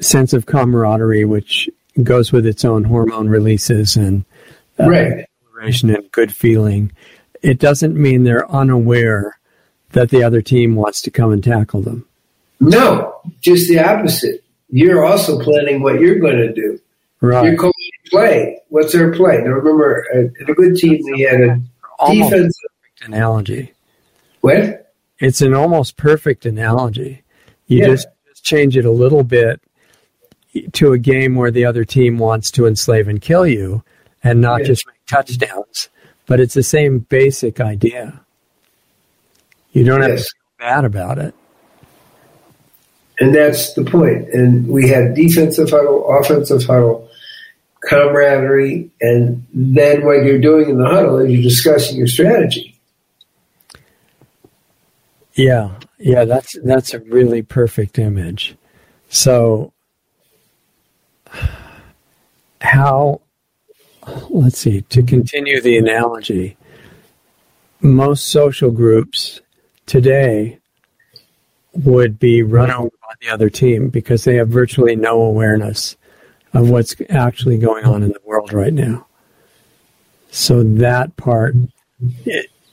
[0.00, 1.68] sense of camaraderie, which
[2.02, 4.24] goes with its own hormone releases and
[4.78, 5.26] uh, right.
[5.62, 6.92] And good feeling.
[7.42, 9.38] It doesn't mean they're unaware
[9.90, 12.06] that the other team wants to come and tackle them.
[12.60, 14.44] No, just the opposite.
[14.70, 16.80] You're also planning what you're going to do.
[17.20, 17.44] Right.
[17.44, 17.72] You're calling
[18.10, 18.60] play.
[18.68, 19.38] What's their play?
[19.38, 21.62] Now remember, in a good team, we had a
[21.98, 22.70] almost defensive
[23.02, 23.72] analogy.
[24.40, 24.92] What?
[25.18, 27.22] It's an almost perfect analogy.
[27.66, 27.86] You yeah.
[27.86, 29.60] just, just change it a little bit
[30.72, 33.82] to a game where the other team wants to enslave and kill you
[34.22, 34.66] and not yeah.
[34.66, 35.88] just make touchdowns.
[36.26, 38.20] But it's the same basic idea.
[39.72, 40.08] You don't yes.
[40.08, 41.34] have to feel bad about it.
[43.18, 44.28] And that's the point.
[44.30, 47.08] And we had defensive huddle, offensive huddle,
[47.82, 52.78] camaraderie, and then what you're doing in the huddle is you're discussing your strategy.
[55.34, 58.54] Yeah, yeah, that's that's a really perfect image.
[59.08, 59.72] So
[62.60, 63.21] how
[64.30, 65.06] let's see, to mm-hmm.
[65.06, 66.56] continue the analogy,
[67.80, 69.40] most social groups
[69.86, 70.58] today
[71.74, 75.96] would be run over by the other team because they have virtually no awareness
[76.52, 79.06] of what's actually going on in the world right now.
[80.30, 81.54] So that part,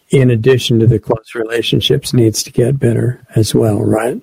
[0.10, 4.22] in addition to the close relationships, needs to get better as well, right?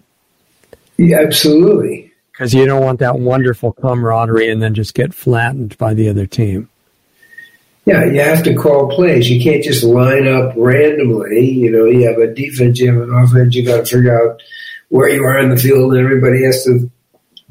[0.96, 2.12] Yeah, absolutely.
[2.32, 6.26] Because you don't want that wonderful camaraderie and then just get flattened by the other
[6.26, 6.68] team.
[7.86, 9.30] Yeah, you have to call plays.
[9.30, 11.48] You can't just line up randomly.
[11.48, 13.54] You know, you have a defense, you have an offense.
[13.54, 14.42] You got to figure out
[14.88, 16.90] where you are in the field, and everybody has to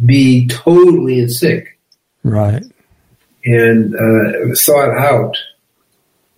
[0.05, 1.77] be totally in sync.
[2.23, 2.63] Right.
[3.45, 5.37] And uh, thought out.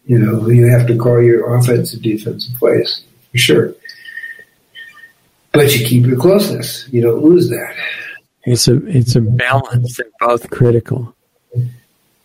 [0.05, 3.73] You know, you have to call your offensive defensive plays for sure.
[5.51, 6.87] But you keep your closeness.
[6.91, 7.75] You don't lose that.
[8.43, 9.97] It's a it's a balance.
[9.97, 11.13] They're both critical.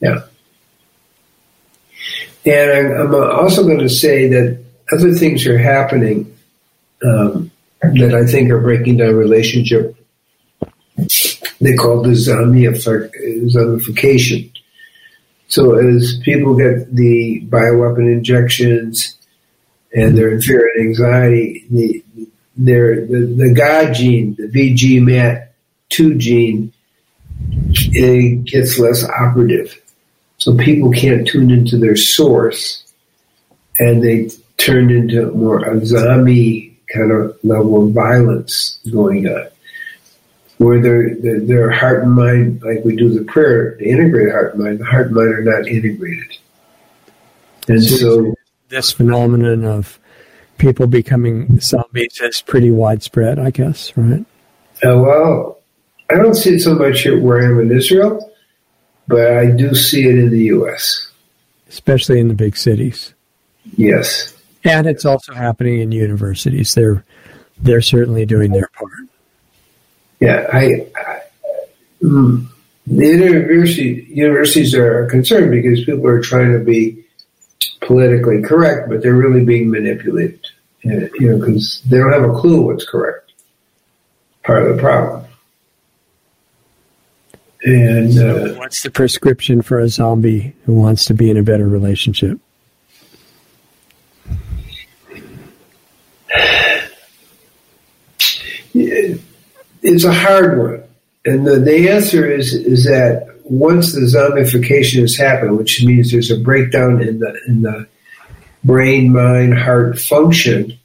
[0.00, 0.24] Yeah.
[2.44, 4.62] And I'm also going to say that
[4.92, 6.36] other things are happening
[7.04, 7.50] um,
[7.82, 9.96] that I think are breaking down relationship
[11.62, 14.50] they call it zombification.
[15.48, 19.16] So as people get the bioweapon injections
[19.94, 22.02] and they're in fear and anxiety, the,
[22.56, 26.72] the, the God gene, the VMAT2 gene,
[27.92, 29.81] it gets less operative.
[30.42, 32.82] So people can't tune into their source
[33.78, 39.46] and they turn into more a zombie kind of level of violence going on
[40.58, 44.54] where their, their, their heart and mind, like we do the prayer, the integrated heart
[44.54, 46.36] and mind, the heart and mind are not integrated.
[47.68, 48.34] And so, so
[48.68, 50.00] this phenomenon of
[50.58, 54.26] people becoming zombies is pretty widespread, I guess, right?
[54.84, 55.60] Uh, well,
[56.10, 58.31] I don't see it so much here where I am in Israel,
[59.08, 61.10] but I do see it in the U.S.,
[61.68, 63.14] especially in the big cities.
[63.76, 66.74] Yes, and it's also happening in universities.
[66.74, 67.04] They're
[67.58, 68.92] they're certainly doing their part.
[70.20, 71.20] Yeah, I, I
[72.02, 72.46] mm,
[72.86, 77.04] the university universities are concerned because people are trying to be
[77.80, 80.44] politically correct, but they're really being manipulated.
[80.82, 83.32] You know, because they don't have a clue what's correct.
[84.42, 85.24] Part of the problem.
[87.64, 91.68] And uh, what's the prescription for a zombie who wants to be in a better
[91.68, 92.38] relationship?
[98.74, 100.82] It's a hard one.
[101.24, 106.30] And the, the answer is is that once the zombification has happened, which means there's
[106.30, 107.86] a breakdown in the in the
[108.64, 110.78] brain, mind, heart function,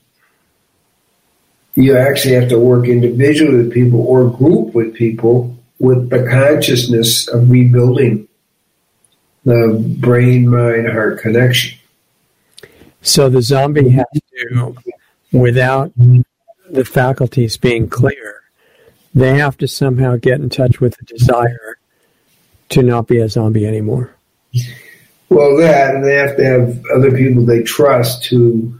[1.74, 7.28] you actually have to work individually with people or group with people with the consciousness
[7.28, 8.28] of rebuilding
[9.46, 11.78] the brain, mind, heart connection.
[13.02, 14.76] So the zombie has to,
[15.32, 15.92] without
[16.70, 18.42] the faculties being clear,
[19.14, 21.78] they have to somehow get in touch with the desire
[22.70, 24.14] to not be a zombie anymore.
[25.30, 28.80] Well, that, and they have to have other people they trust who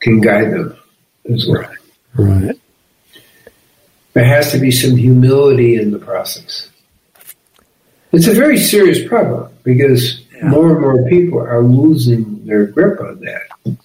[0.00, 0.76] can guide them
[1.32, 1.70] as well.
[2.14, 2.59] Right.
[4.12, 6.68] There has to be some humility in the process.
[8.12, 10.48] It's a very serious problem because yeah.
[10.48, 13.76] more and more people are losing their grip on that.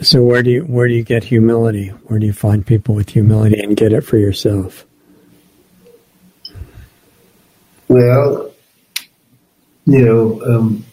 [0.00, 1.88] So where do you where do you get humility?
[1.88, 4.84] Where do you find people with humility and get it for yourself?
[7.88, 8.52] Well,
[9.86, 10.84] you know, um,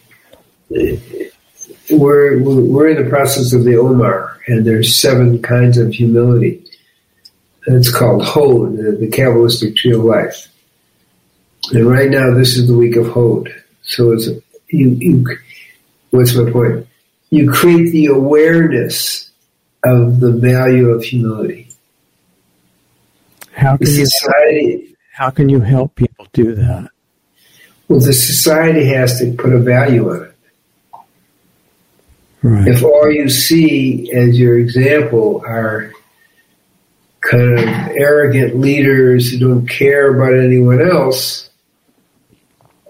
[1.92, 6.64] we're we're in the process of the Omer, and there's seven kinds of humility.
[7.68, 10.48] And it's called Hod, the, the Kabbalistic tree of life.
[11.72, 13.54] And right now, this is the week of Hod.
[13.84, 14.28] So it's
[14.70, 14.90] you.
[14.90, 15.38] you
[16.10, 16.88] what's my point?
[17.32, 19.32] you create the awareness
[19.84, 21.70] of the value of humility.
[23.54, 26.90] How can the society, you how can you help people do that?
[27.88, 30.31] Well, the society has to put a value on it.
[32.44, 32.68] Right.
[32.68, 35.92] If all you see as your example are
[37.20, 41.50] kind of arrogant leaders who don't care about anyone else,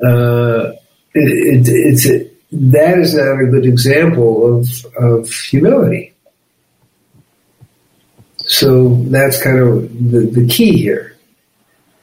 [0.04, 0.72] uh,
[1.14, 6.14] it, it, it's a, that is not a good example of, of humility.
[8.38, 11.18] So that's kind of the, the key here.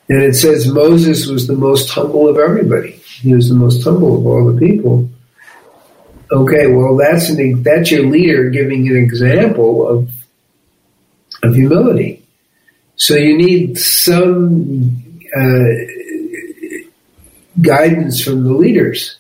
[0.09, 2.93] And it says Moses was the most humble of everybody.
[2.93, 5.11] He was the most humble of all the people.
[6.31, 10.11] Okay, well that's an, that's your leader giving an example of
[11.43, 12.23] of humility.
[12.97, 15.65] So you need some uh,
[17.63, 19.19] guidance from the leaders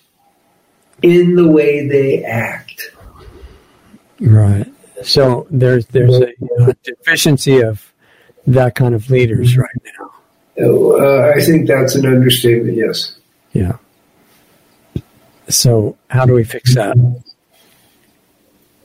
[1.02, 2.90] in the way they act.
[4.20, 4.66] Right.
[5.02, 7.92] So there's there's a, a deficiency of
[8.46, 10.11] that kind of leaders right now.
[10.61, 12.76] Uh, I think that's an understatement.
[12.76, 13.16] Yes.
[13.52, 13.76] Yeah.
[15.49, 16.96] So how do we fix that?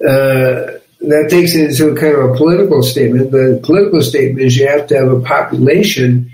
[0.01, 3.31] Uh, that takes into kind of a political statement.
[3.31, 6.31] The political statement is you have to have a population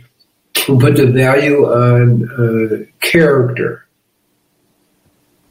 [0.66, 3.88] who put the value on uh, character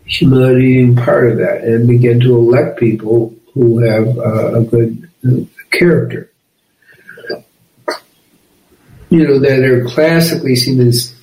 [0.08, 5.08] humility being part of that and begin to elect people who have uh, a good
[5.26, 6.32] uh, character.
[9.10, 11.14] You know, that are classically seen as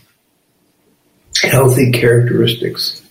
[1.44, 3.02] healthy characteristics.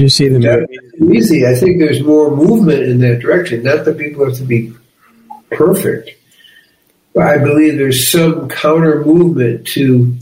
[0.00, 0.66] Do you see the
[1.12, 1.46] easy?
[1.46, 3.64] I think there's more movement in that direction.
[3.64, 4.72] Not that people have to be
[5.50, 6.12] perfect,
[7.14, 10.16] but I believe there's some counter movement to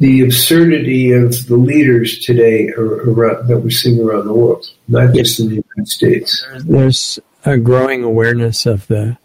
[0.00, 5.40] the absurdity of the leaders today around, that we're seeing around the world, not just
[5.40, 6.46] in the United States.
[6.58, 9.16] There's a growing awareness of the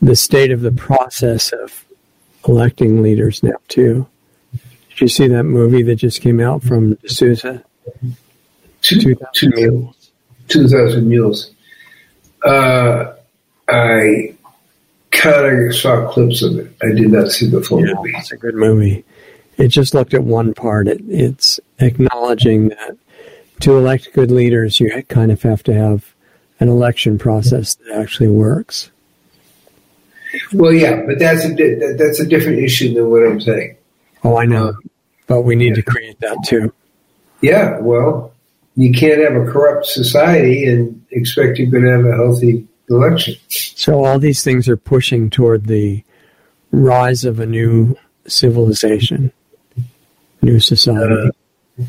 [0.00, 1.84] the state of the process of
[2.46, 4.06] electing leaders now too.
[4.90, 7.64] Did you see that movie that just came out from D'Souza?
[9.00, 10.10] Two thousand mules.
[10.48, 11.50] Two thousand mules.
[12.44, 13.14] Uh,
[13.68, 14.34] I
[15.10, 16.72] kind of saw clips of it.
[16.82, 18.12] I did not see the full yeah, movie.
[18.16, 19.04] It's a good movie.
[19.56, 20.88] It just looked at one part.
[20.88, 22.96] It, it's acknowledging that
[23.60, 26.14] to elect good leaders, you kind of have to have
[26.58, 28.90] an election process that actually works.
[30.52, 33.76] Well, yeah, but that's a that's a different issue than what I'm saying.
[34.24, 34.74] Oh, I know,
[35.26, 35.74] but we need yeah.
[35.74, 36.72] to create that too.
[37.40, 38.31] Yeah, well,
[38.76, 43.34] you can't have a corrupt society and expect you're going to have a healthy election.
[43.48, 46.02] So all these things are pushing toward the
[46.70, 47.96] rise of a new
[48.26, 49.32] civilization,
[50.40, 51.30] new society.
[51.78, 51.84] Uh,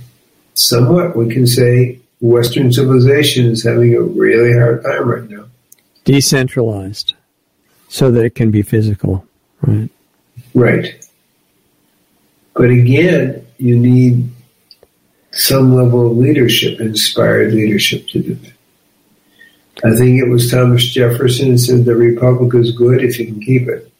[0.54, 5.46] somewhat, we can say Western civilization is having a really hard time right now.
[6.04, 7.14] Decentralized,
[7.88, 9.26] so that it can be physical,
[9.62, 9.90] right?
[10.54, 11.06] Right.
[12.56, 14.30] But again, you need
[15.34, 18.54] some level of leadership, inspired leadership to do it.
[19.84, 23.68] I think it was Thomas Jefferson said the republic is good if you can keep
[23.68, 23.92] it.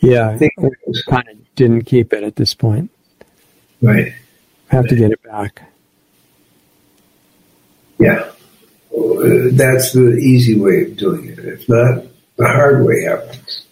[0.00, 2.90] Yeah, I think it was kind of didn't keep it at this point.
[3.82, 4.12] Right.
[4.68, 5.62] Have to get it back.
[7.98, 8.30] Yeah.
[8.90, 11.38] That's the easy way of doing it.
[11.38, 12.04] If not,
[12.36, 13.65] the hard way happens.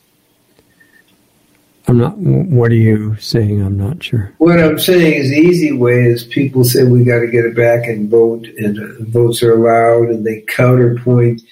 [1.86, 2.16] I'm not.
[2.16, 3.60] What are you saying?
[3.60, 4.32] I'm not sure.
[4.38, 7.54] What I'm saying is the easy way is people say we got to get it
[7.54, 11.42] back and vote, and uh, votes are allowed, and they counterpoint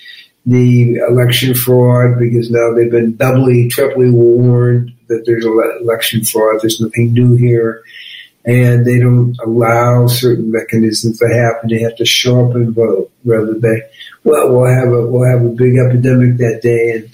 [0.47, 6.63] the election fraud because now they've been doubly, triply warned that there's election fraud.
[6.63, 7.83] There's nothing new here,
[8.47, 11.69] and they don't allow certain mechanisms to happen.
[11.69, 13.83] They have to show up and vote rather than
[14.25, 17.11] well, we'll have a we'll have a big epidemic that day, and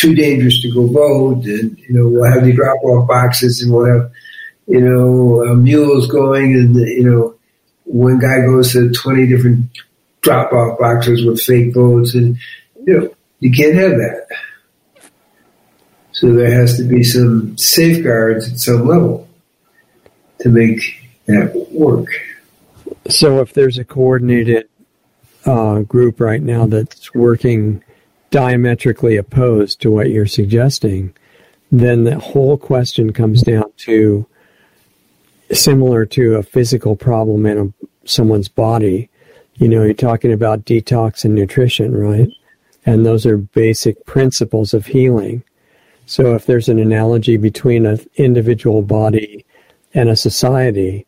[0.00, 3.72] too dangerous to go vote, and you know we'll have the drop off boxes, and
[3.72, 4.10] we'll have
[4.66, 7.34] you know uh, mules going, and you know
[7.84, 9.66] one guy goes to twenty different
[10.22, 12.38] drop off boxes with fake votes, and
[12.86, 14.26] you know you can't have that.
[16.12, 19.28] So there has to be some safeguards at some level
[20.40, 20.80] to make
[21.26, 22.08] that work.
[23.08, 24.68] So if there's a coordinated
[25.46, 27.82] uh, group right now that's working
[28.30, 31.14] diametrically opposed to what you're suggesting,
[31.70, 34.26] then the whole question comes down to
[35.52, 39.08] similar to a physical problem in a, someone's body.
[39.54, 42.30] You know, you're talking about detox and nutrition, right?
[42.86, 45.42] And those are basic principles of healing.
[46.06, 49.44] So if there's an analogy between an individual body
[49.94, 51.06] and a society,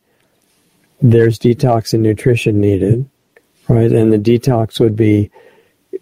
[1.00, 3.08] there's detox and nutrition needed,
[3.68, 3.90] right?
[3.90, 5.30] And the detox would be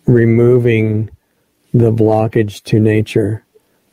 [0.07, 1.11] removing
[1.73, 3.45] the blockage to nature,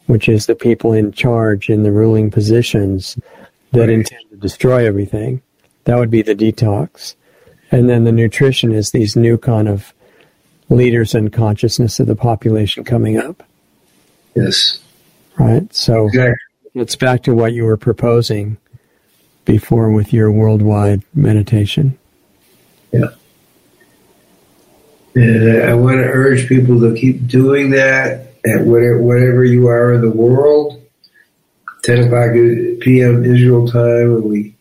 [0.08, 3.18] which is the people in charge in the ruling positions
[3.72, 3.90] that right.
[3.90, 5.42] intend to destroy everything.
[5.84, 7.16] That would be the detox.
[7.72, 9.94] And then the nutrition is these new kind of
[10.70, 13.44] leaders and consciousness of the population coming up.
[14.36, 14.80] Yes.
[15.38, 15.74] Right?
[15.74, 16.10] So
[16.74, 18.58] it's back to what you were proposing
[19.46, 21.98] before with your worldwide meditation.
[22.92, 23.08] Yeah.
[25.18, 29.94] And I want to urge people to keep doing that at whatever, whatever you are
[29.94, 30.80] in the world.
[31.82, 32.34] 10 o'clock
[32.82, 33.24] p.m.
[33.24, 34.56] Israel time, and we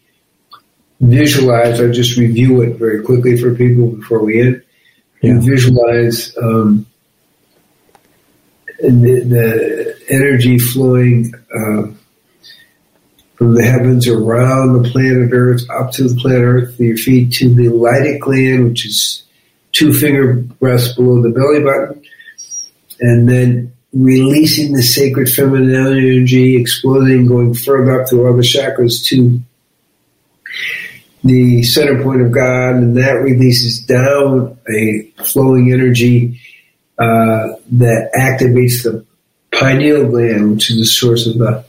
[1.00, 4.62] visualize, I just review it very quickly for people before we end.
[5.20, 5.34] Yeah.
[5.34, 6.86] You visualize um,
[8.78, 11.88] the, the, energy flowing uh,
[13.34, 17.32] from the heavens around the planet Earth up to the planet Earth, through your feet
[17.32, 19.25] to the Leydig gland, which is
[19.72, 22.02] two finger breaths below the belly button,
[23.00, 29.04] and then releasing the sacred feminine energy, exploding, going further up through all the chakras
[29.06, 29.40] to
[31.24, 36.40] the center point of God, and that releases down a flowing energy
[36.98, 39.04] uh, that activates the
[39.52, 41.64] pineal gland, which is the source of the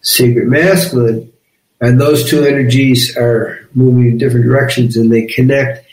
[0.00, 1.32] sacred masculine.
[1.80, 5.84] And those two energies are moving in different directions, and they connect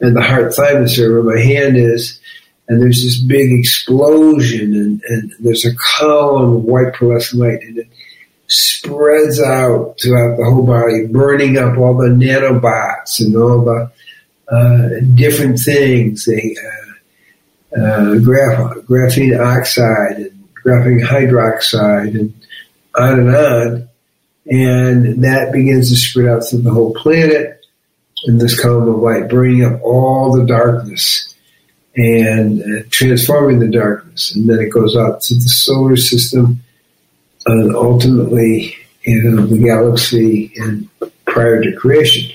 [0.00, 2.20] and the heart thymus area where my hand is,
[2.68, 7.78] and there's this big explosion, and, and there's a column of white pearlescent light, and
[7.78, 7.88] it
[8.46, 13.90] spreads out throughout the whole body, burning up all the nanobots and all the
[14.50, 16.58] uh, different things, the
[17.76, 22.34] uh, uh, graph, graphene oxide and graphene hydroxide, and
[22.96, 23.88] on and on.
[24.46, 27.63] And that begins to spread out through the whole planet
[28.24, 31.34] in this column of light, bringing up all the darkness
[31.96, 34.34] and uh, transforming the darkness.
[34.34, 36.60] And then it goes out to the solar system
[37.46, 40.88] and ultimately you know, the galaxy and
[41.26, 42.34] prior to creation.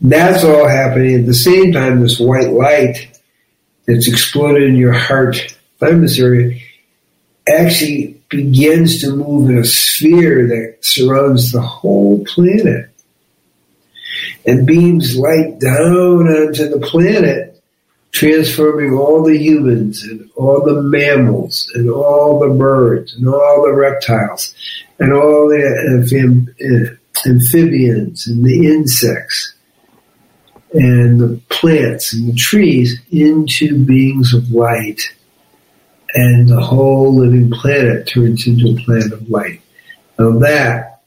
[0.00, 2.00] That's all happening at the same time.
[2.00, 3.20] This white light
[3.86, 6.58] that's exploded in your heart thymus area
[7.48, 12.89] actually begins to move in a sphere that surrounds the whole planet
[14.46, 17.62] and beams light down onto the planet,
[18.12, 23.72] transforming all the humans and all the mammals and all the birds and all the
[23.72, 24.54] reptiles
[24.98, 29.54] and all the uh, uh, amphibians and the insects
[30.72, 35.00] and the plants and the trees into beings of light.
[36.14, 39.62] And the whole living planet turns into a planet of light.
[40.18, 41.02] Now that,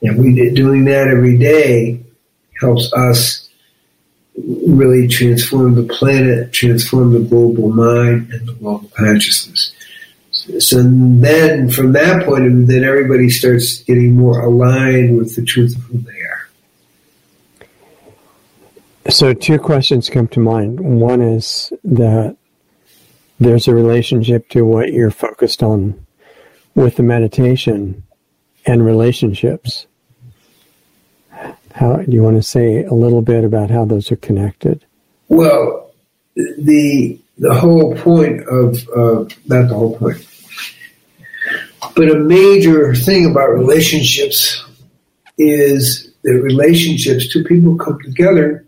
[0.00, 2.04] and we're doing that every day
[2.60, 3.48] helps us
[4.66, 9.72] really transform the planet, transform the global mind and the global consciousness.
[10.30, 15.42] So then, from that point of view, then everybody starts getting more aligned with the
[15.42, 16.48] truth of who they are.
[19.10, 20.80] So, two questions come to mind.
[20.80, 22.36] One is that
[23.40, 26.06] there's a relationship to what you're focused on
[26.74, 28.04] with the meditation
[28.64, 29.87] and relationships.
[31.78, 34.84] How do you want to say a little bit about how those are connected?
[35.28, 35.92] Well,
[36.34, 40.26] the the whole point of uh, not the whole point,
[41.94, 44.60] but a major thing about relationships
[45.38, 48.66] is that relationships, two people come together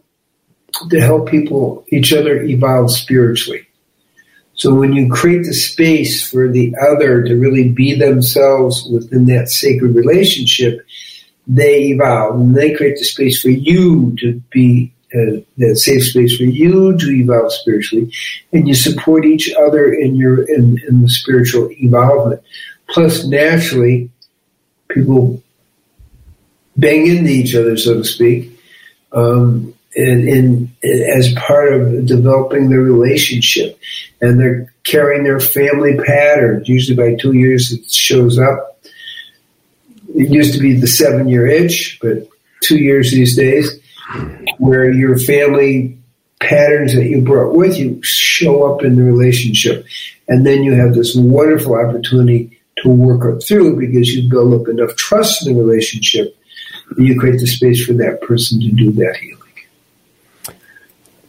[0.88, 3.66] to help people, each other evolve spiritually.
[4.54, 9.48] So when you create the space for the other to really be themselves within that
[9.48, 10.86] sacred relationship,
[11.56, 16.36] they evolve and they create the space for you to be uh, that safe space
[16.36, 18.12] for you to evolve spiritually,
[18.52, 22.40] and you support each other in your in, in the spiritual evolvement.
[22.88, 24.10] Plus, naturally,
[24.88, 25.42] people
[26.76, 28.56] bang into each other, so to speak,
[29.12, 33.80] um, and, and, as part of developing their relationship.
[34.20, 36.62] And they're carrying their family pattern.
[36.66, 38.69] Usually, by two years, it shows up.
[40.20, 42.28] It used to be the seven year itch, but
[42.62, 43.80] two years these days,
[44.58, 45.98] where your family
[46.40, 49.86] patterns that you brought with you show up in the relationship.
[50.28, 54.68] And then you have this wonderful opportunity to work it through because you build up
[54.68, 56.36] enough trust in the relationship
[56.90, 59.36] that you create the space for that person to do that healing.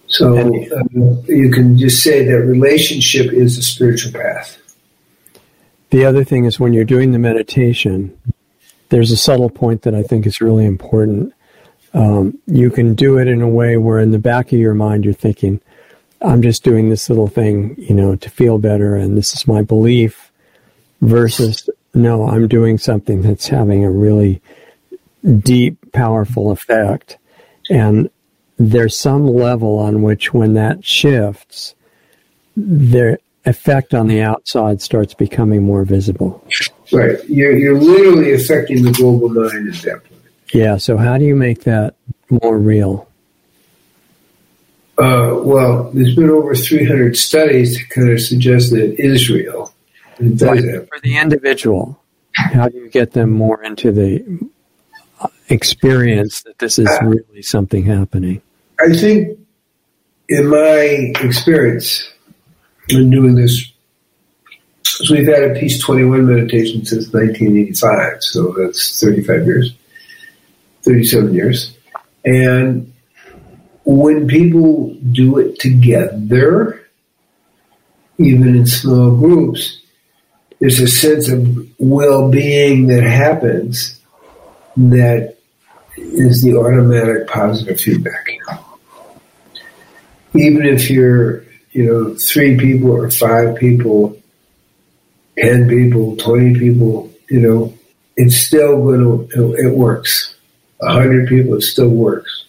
[0.08, 4.58] So uh, you can just say that relationship is a spiritual path.
[5.92, 8.18] The other thing is when you're doing the meditation,
[8.92, 11.34] there's a subtle point that I think is really important.
[11.94, 15.06] Um, you can do it in a way where in the back of your mind
[15.06, 15.62] you're thinking,
[16.22, 19.62] I'm just doing this little thing, you know, to feel better, and this is my
[19.62, 20.32] belief
[21.02, 24.42] versus no, I'm doing something that's having a really
[25.40, 27.18] deep, powerful effect.
[27.70, 28.10] And
[28.58, 31.76] there's some level on which when that shifts,
[32.56, 36.46] their effect on the outside starts becoming more visible.
[36.92, 37.18] Right.
[37.30, 40.22] You're, you're literally affecting the global mind at that point.
[40.54, 40.78] Yeah.
[40.78, 41.96] So how do you make that
[42.30, 43.08] more real?
[44.98, 49.74] Uh, well, there's been over 300 studies that kind of suggest that it is real.
[50.18, 52.00] For the individual,
[52.34, 54.50] how do you get them more into the
[55.50, 58.42] experience that this is uh, really something happening?
[58.80, 59.40] I think,
[60.30, 62.08] in my experience,
[62.90, 63.71] in doing this,
[64.92, 69.74] so we've had a Peace 21 meditation since 1985, so that's 35 years,
[70.84, 71.78] 37 years.
[72.26, 72.94] And
[73.86, 76.86] when people do it together,
[78.18, 79.82] even in small groups,
[80.60, 84.00] there's a sense of well-being that happens
[84.76, 85.38] that
[85.98, 88.28] is the automatic positive feedback.
[90.34, 94.21] Even if you're, you know, three people or five people,
[95.38, 97.74] ten people, twenty people, you know,
[98.18, 100.36] it's still going to, it works.
[100.82, 102.46] A hundred people, it still works.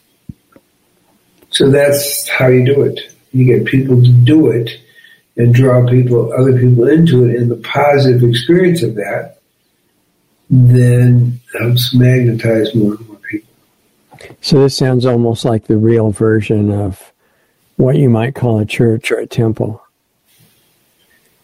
[1.50, 2.98] So that's how you do it.
[3.32, 4.70] You get people to do it
[5.36, 9.38] and draw people, other people into it, and the positive experience of that
[10.50, 13.48] then helps magnetize more and more people.
[14.40, 17.12] So this sounds almost like the real version of
[17.76, 19.81] what you might call a church or a temple,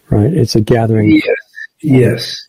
[0.09, 0.33] right?
[0.33, 1.11] It's a gathering.
[1.11, 1.23] Yes,
[1.81, 2.47] yes,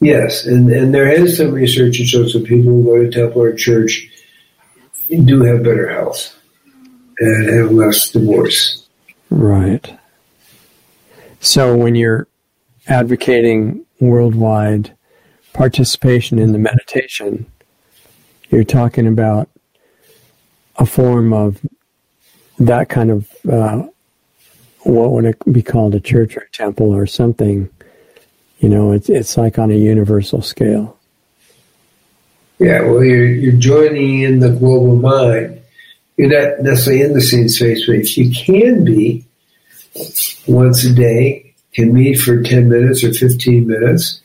[0.00, 3.42] yes, and and there is some research that shows that people who go to temple
[3.42, 4.08] or church
[5.08, 6.36] do have better health
[7.18, 8.86] and have less divorce
[9.30, 9.98] Right.
[11.40, 12.28] So when you're
[12.86, 14.96] advocating worldwide
[15.52, 17.46] participation in the meditation,
[18.50, 19.48] you're talking about
[20.76, 21.60] a form of
[22.58, 23.86] that kind of uh,
[24.86, 27.68] what would it be called a church or a temple or something
[28.58, 30.96] you know it's it's like on a universal scale.
[32.58, 35.60] Yeah well you're you're joining in the global mind.
[36.16, 39.24] You're not necessarily in the same space but you can be
[40.46, 44.22] once a day can meet for 10 minutes or 15 minutes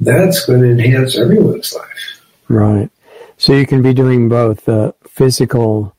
[0.00, 2.20] that's going to enhance everyone's life.
[2.48, 2.90] Right.
[3.36, 5.94] So you can be doing both the physical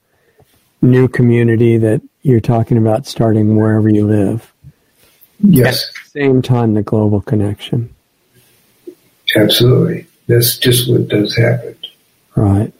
[0.81, 4.51] new community that you're talking about starting wherever you live.
[5.39, 5.87] Yes.
[5.89, 7.93] At the same time, the global connection.
[9.35, 10.07] Absolutely.
[10.25, 11.77] That's just what does happen.
[12.35, 12.73] Right.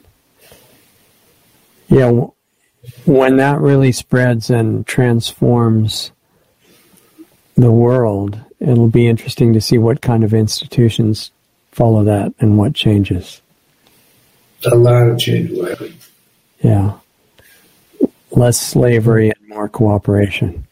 [1.90, 2.26] Yeah.
[3.06, 6.12] When that really spreads and transforms
[7.54, 11.30] the world, it'll be interesting to see what kind of institutions
[11.72, 13.42] follow that and what changes.
[14.66, 15.94] A lot of change will happen.
[16.64, 16.98] Yeah
[18.36, 20.68] less slavery and more cooperation.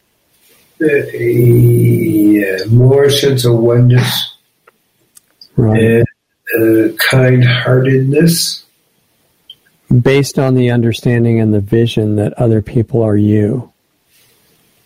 [0.80, 4.36] Uh, yeah, more sense of oneness
[5.56, 5.80] right.
[5.80, 8.64] and uh, kind-heartedness.
[10.00, 13.72] Based on the understanding and the vision that other people are you.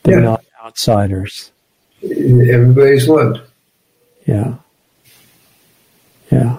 [0.02, 0.24] They're yeah.
[0.24, 1.50] not outsiders.
[2.02, 3.40] Everybody's one.
[4.26, 4.54] Yeah.
[6.30, 6.58] Yeah.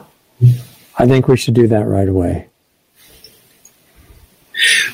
[0.98, 2.49] I think we should do that right away.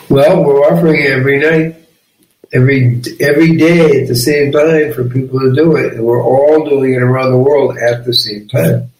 [0.10, 1.76] Well, we're offering it every night,
[2.53, 6.68] every every day at the same time for people to do it, and we're all
[6.70, 8.91] doing it around the world at the same time.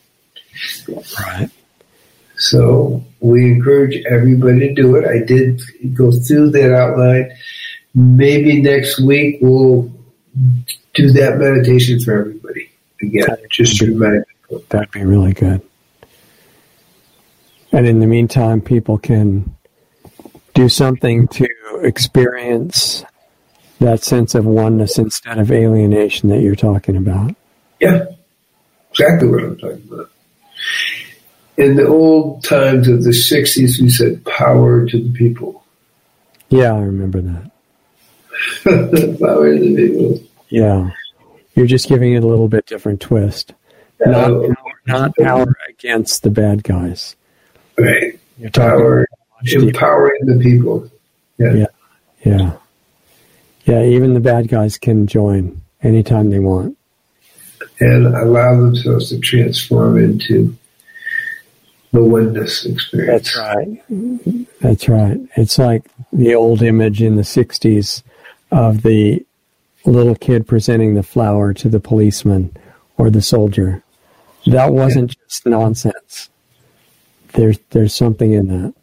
[1.20, 1.50] Right.
[2.38, 5.06] So we encourage everybody to do it.
[5.06, 5.62] I did
[5.94, 7.32] go through that outline.
[7.94, 9.92] Maybe next week we'll
[10.94, 12.70] do that meditation for everybody
[13.02, 13.38] again.
[13.50, 14.64] Just to remind people.
[14.70, 15.62] That'd be really good.
[17.72, 19.56] And in the meantime, people can
[20.56, 21.48] do something to
[21.84, 23.04] experience
[23.80, 27.36] that sense of oneness instead of alienation that you're talking about.
[27.80, 28.06] Yeah,
[28.90, 30.10] exactly what I'm talking about.
[31.58, 35.64] In the old times of the 60s, we said power to the people.
[36.50, 37.52] Yeah, I remember that.
[39.20, 40.24] power to the people.
[40.50, 40.92] Yeah.
[41.56, 43.54] You're just giving it a little bit different twist.
[44.06, 44.54] Not, uh,
[44.86, 47.16] not power against the bad guys.
[47.78, 48.20] Right.
[48.38, 49.08] You're talking power
[49.44, 50.90] empowering the people.
[51.38, 51.54] Yeah.
[51.54, 51.66] yeah.
[52.24, 52.58] Yeah.
[53.66, 53.84] Yeah.
[53.84, 56.78] Even the bad guys can join anytime they want.
[57.80, 60.56] And allow themselves to transform into
[61.92, 63.34] the oneness experience.
[63.34, 64.48] That's right.
[64.62, 65.18] That's right.
[65.36, 68.04] It's like the old image in the 60s
[68.52, 69.26] of the
[69.86, 72.56] little kid presenting the flower to the policeman
[72.98, 73.84] or the soldier.
[74.46, 75.24] That wasn't yeah.
[75.28, 76.30] just nonsense.
[77.34, 78.74] There's there's something in that.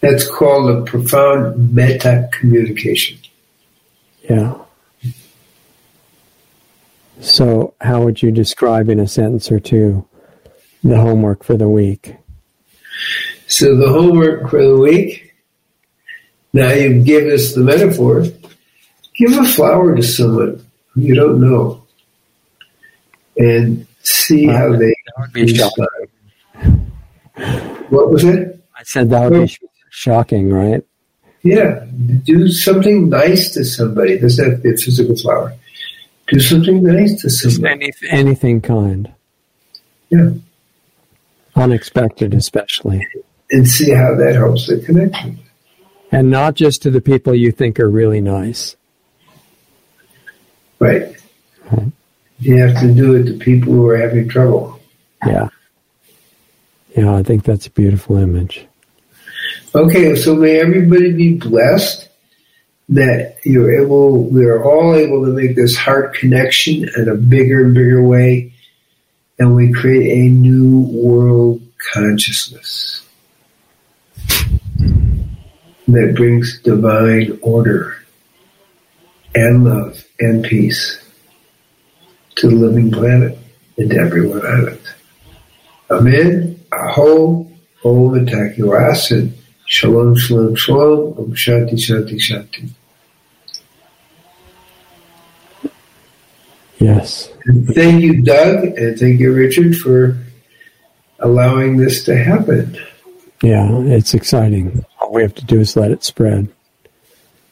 [0.00, 3.18] That's called a profound meta communication.
[4.28, 4.54] Yeah.
[7.20, 10.06] So, how would you describe in a sentence or two
[10.84, 12.14] the homework for the week?
[13.48, 15.34] So, the homework for the week,
[16.52, 18.24] now you've given us the metaphor.
[19.16, 21.84] Give a flower to someone you don't know
[23.36, 24.94] and see uh, how they
[25.34, 25.88] respond.
[27.88, 28.62] What was it?
[28.76, 29.68] I said that would be oh.
[29.98, 30.84] Shocking, right?
[31.42, 31.84] Yeah,
[32.24, 34.14] do something nice to somebody.
[34.14, 35.54] It doesn't have to be a physical flower.
[36.28, 37.90] Do something nice to somebody.
[38.02, 39.12] Any, anything kind.
[40.10, 40.30] Yeah.
[41.54, 43.06] Unexpected, especially.
[43.50, 45.38] And see how that helps the connection.
[46.12, 48.76] And not just to the people you think are really nice.
[50.78, 51.16] Right.
[52.40, 54.80] You have to do it to people who are having trouble.
[55.26, 55.48] Yeah.
[56.96, 58.66] Yeah, I think that's a beautiful image.
[59.74, 62.08] Okay, so may everybody be blessed
[62.88, 67.66] that you're able, we are all able to make this heart connection in a bigger
[67.66, 68.54] and bigger way,
[69.38, 71.60] and we create a new world
[71.92, 73.06] consciousness
[75.86, 77.94] that brings divine order
[79.34, 80.98] and love and peace
[82.36, 83.36] to the living planet
[83.76, 84.94] and to everyone on it.
[85.90, 86.64] Amen.
[86.72, 87.50] Aho,
[87.84, 88.56] Om Attack
[89.70, 91.18] Shalom, shalom, shalom.
[91.18, 92.70] Om Shanti, Shanti, Shanti.
[96.78, 97.30] Yes.
[97.44, 100.16] And thank you, Doug, and thank you, Richard, for
[101.18, 102.78] allowing this to happen.
[103.42, 104.86] Yeah, it's exciting.
[105.02, 106.48] All we have to do is let it spread.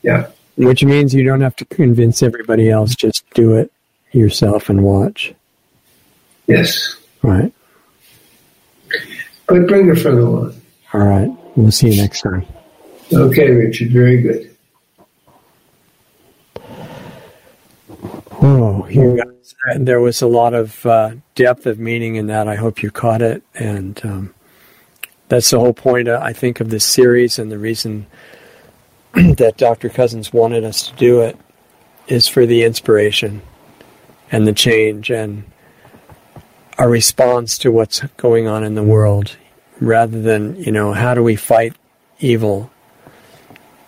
[0.00, 0.28] Yeah.
[0.56, 3.70] Which means you don't have to convince everybody else, just do it
[4.12, 5.34] yourself and watch.
[6.46, 6.96] Yes.
[7.20, 7.52] Right.
[9.46, 10.62] But bring a friend along.
[10.94, 11.35] All right.
[11.56, 12.46] We'll see you next time.
[13.12, 13.90] Okay, Richard.
[13.90, 14.56] Very good.
[18.42, 19.16] Oh, here
[19.76, 22.48] there was a lot of uh, depth of meaning in that.
[22.48, 24.34] I hope you caught it, and um,
[25.28, 28.06] that's the whole point, uh, I think, of this series, and the reason
[29.14, 29.88] that Dr.
[29.88, 31.36] Cousens wanted us to do it
[32.06, 33.42] is for the inspiration
[34.30, 35.44] and the change and
[36.78, 39.36] our response to what's going on in the world,
[39.80, 41.74] rather than you know how do we fight
[42.18, 42.70] evil,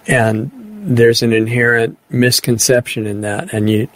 [0.07, 0.51] and
[0.85, 3.89] there's an inherent misconception in that, and you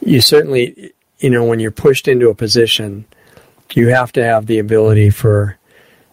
[0.00, 3.04] you certainly, you know, when you're pushed into a position,
[3.72, 5.58] you have to have the ability for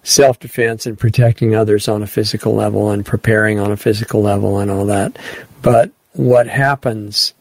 [0.03, 4.59] self defense and protecting others on a physical level and preparing on a physical level
[4.59, 5.17] and all that.
[5.61, 7.33] But what happens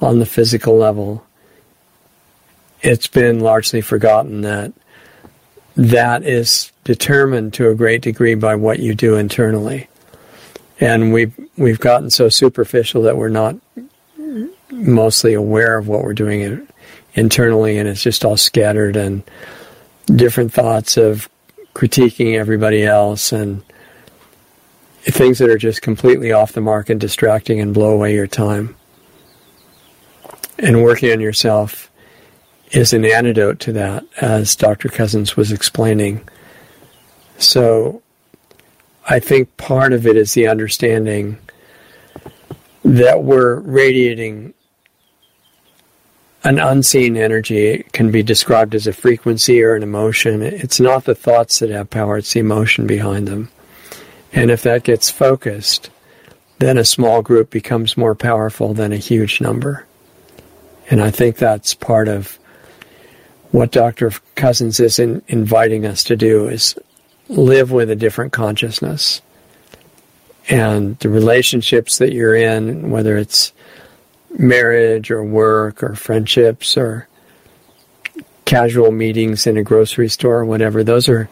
[0.00, 1.26] on the physical level,
[2.80, 4.72] it's been largely forgotten that
[5.76, 9.88] that is determined to a great degree by what you do internally.
[10.80, 13.56] And we've we've gotten so superficial that we're not
[14.70, 16.66] mostly aware of what we're doing
[17.14, 19.22] internally, and it's just all scattered and
[20.06, 21.28] different thoughts of
[21.74, 23.62] critiquing everybody else and
[25.02, 28.76] things that are just completely off the mark and distracting and blow away your time.
[30.58, 31.89] And working on yourself
[32.70, 34.88] is an antidote to that, as Dr.
[34.88, 36.26] Cousens was explaining.
[37.38, 38.02] So
[39.08, 41.38] I think part of it is the understanding
[42.84, 44.54] that we're radiating
[46.42, 50.42] an unseen energy it can be described as a frequency or an emotion.
[50.42, 53.50] It's not the thoughts that have power, it's the emotion behind them.
[54.32, 55.90] And if that gets focused,
[56.58, 59.86] then a small group becomes more powerful than a huge number.
[60.88, 62.38] And I think that's part of
[63.52, 64.10] what Dr.
[64.36, 66.76] Cousens is in, inviting us to do is
[67.28, 69.22] live with a different consciousness.
[70.48, 73.52] And the relationships that you're in, whether it's
[74.38, 77.08] marriage or work or friendships or
[78.44, 81.28] casual meetings in a grocery store or whatever, those are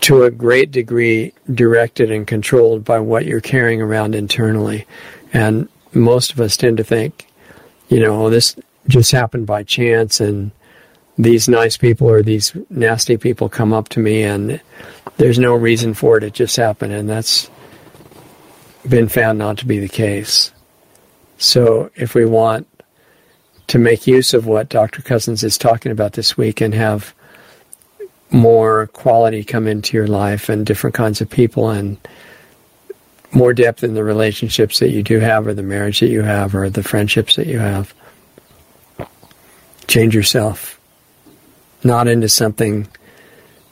[0.00, 4.86] to a great degree directed and controlled by what you're carrying around internally.
[5.32, 7.26] And most of us tend to think,
[7.88, 8.54] you know, oh, this
[8.88, 10.50] just happened by chance and
[11.18, 14.60] these nice people or these nasty people come up to me and
[15.16, 16.24] there's no reason for it.
[16.24, 16.92] It just happened.
[16.92, 17.50] And that's
[18.88, 20.52] been found not to be the case.
[21.38, 22.66] So if we want
[23.68, 25.02] to make use of what Dr.
[25.02, 27.14] Cousens is talking about this week and have
[28.30, 31.96] more quality come into your life and different kinds of people and
[33.32, 36.54] more depth in the relationships that you do have or the marriage that you have
[36.54, 37.94] or the friendships that you have.
[39.88, 40.75] Change yourself.
[41.86, 42.88] Not into something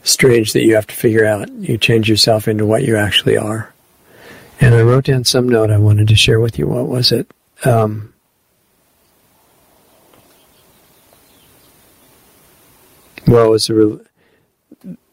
[0.03, 1.51] strange that you have to figure out.
[1.51, 3.73] You change yourself into what you actually are.
[4.61, 6.67] And I wrote down some note I wanted to share with you.
[6.67, 7.31] What was it?
[7.65, 8.13] um,
[13.27, 14.05] well, it was the,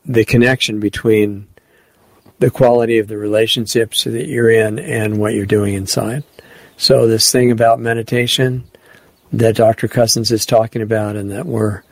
[0.05, 1.47] the connection between
[2.39, 6.23] the quality of the relationships that you're in and what you're doing inside.
[6.77, 8.63] So this thing about meditation
[9.31, 9.87] that Dr.
[9.87, 11.83] Cousens is talking about and that we're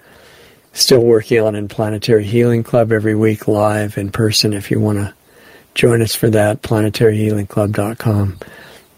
[0.73, 4.99] still working on in Planetary Healing Club every week live in person if you want
[4.99, 5.13] to
[5.75, 8.39] join us for that planetaryhealingclub.com.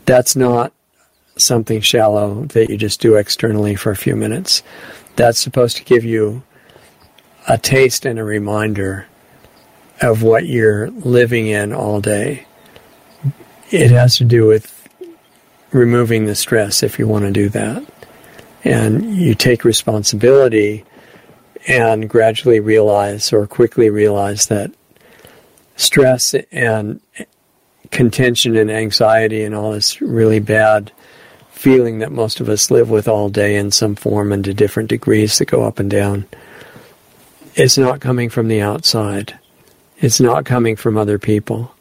[0.06, 0.74] That's not
[1.38, 4.64] something shallow that you just do externally for a few minutes.
[5.16, 6.44] That's supposed to give you
[7.48, 9.08] a taste and a reminder
[10.02, 12.46] of what you're living in all day.
[13.70, 14.78] It has to do with
[15.72, 17.84] removing the stress if you want to do that.
[18.64, 20.86] And you take responsibility
[21.68, 24.72] and gradually realize or quickly realize that
[25.76, 27.00] stress and
[27.92, 30.92] contention and anxiety and all this really bad
[31.52, 34.90] feeling that most of us live with all day in some form and to different
[34.90, 36.26] degrees that go up and down.
[37.54, 39.38] It's not coming from the outside.
[39.98, 41.76] It's not coming from other people.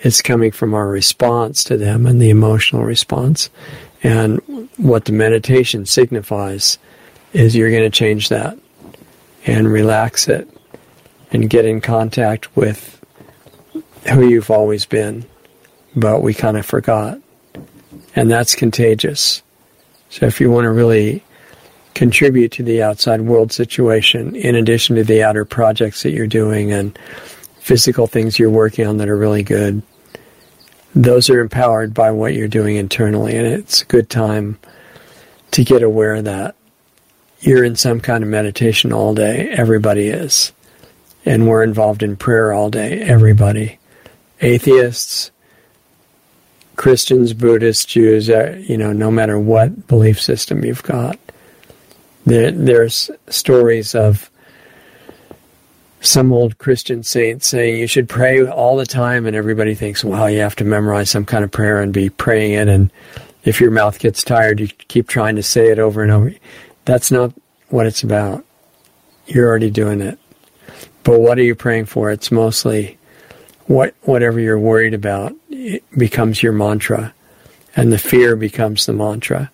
[0.00, 3.50] It's coming from our response to them and the emotional response.
[4.04, 6.78] And what the meditation signifies
[7.32, 8.56] is you're going to change that
[9.48, 10.48] and relax it
[11.32, 12.94] and get in contact with
[14.12, 15.24] who you've always been,
[15.96, 17.20] but we kind of forgot
[18.14, 19.42] and that's contagious.
[20.10, 21.22] So if you want to really
[21.94, 26.72] contribute to the outside world situation, in addition to the outer projects that you're doing
[26.72, 26.98] and
[27.60, 29.82] physical things you're working on that are really good,
[30.94, 34.58] those are empowered by what you're doing internally, and it's a good time
[35.50, 36.56] to get aware of that.
[37.40, 39.48] You're in some kind of meditation all day.
[39.50, 40.52] Everybody is.
[41.24, 43.00] And we're involved in prayer all day.
[43.00, 43.78] Everybody.
[44.40, 45.30] Atheists,
[46.76, 51.18] Christians, Buddhists, Jews, uh, you know, no matter what belief system you've got.
[52.24, 54.30] There, there's stories of
[56.00, 60.30] some old Christian saint saying you should pray all the time, and everybody thinks, well,
[60.30, 62.68] you have to memorize some kind of prayer and be praying it.
[62.68, 62.92] And
[63.44, 66.32] if your mouth gets tired, you keep trying to say it over and over.
[66.88, 67.34] That's not
[67.68, 68.46] what it's about.
[69.26, 70.18] You're already doing it.
[71.02, 72.10] But what are you praying for?
[72.10, 72.96] It's mostly
[73.66, 75.34] what whatever you're worried about
[75.98, 77.12] becomes your mantra,
[77.76, 79.50] and the fear becomes the mantra.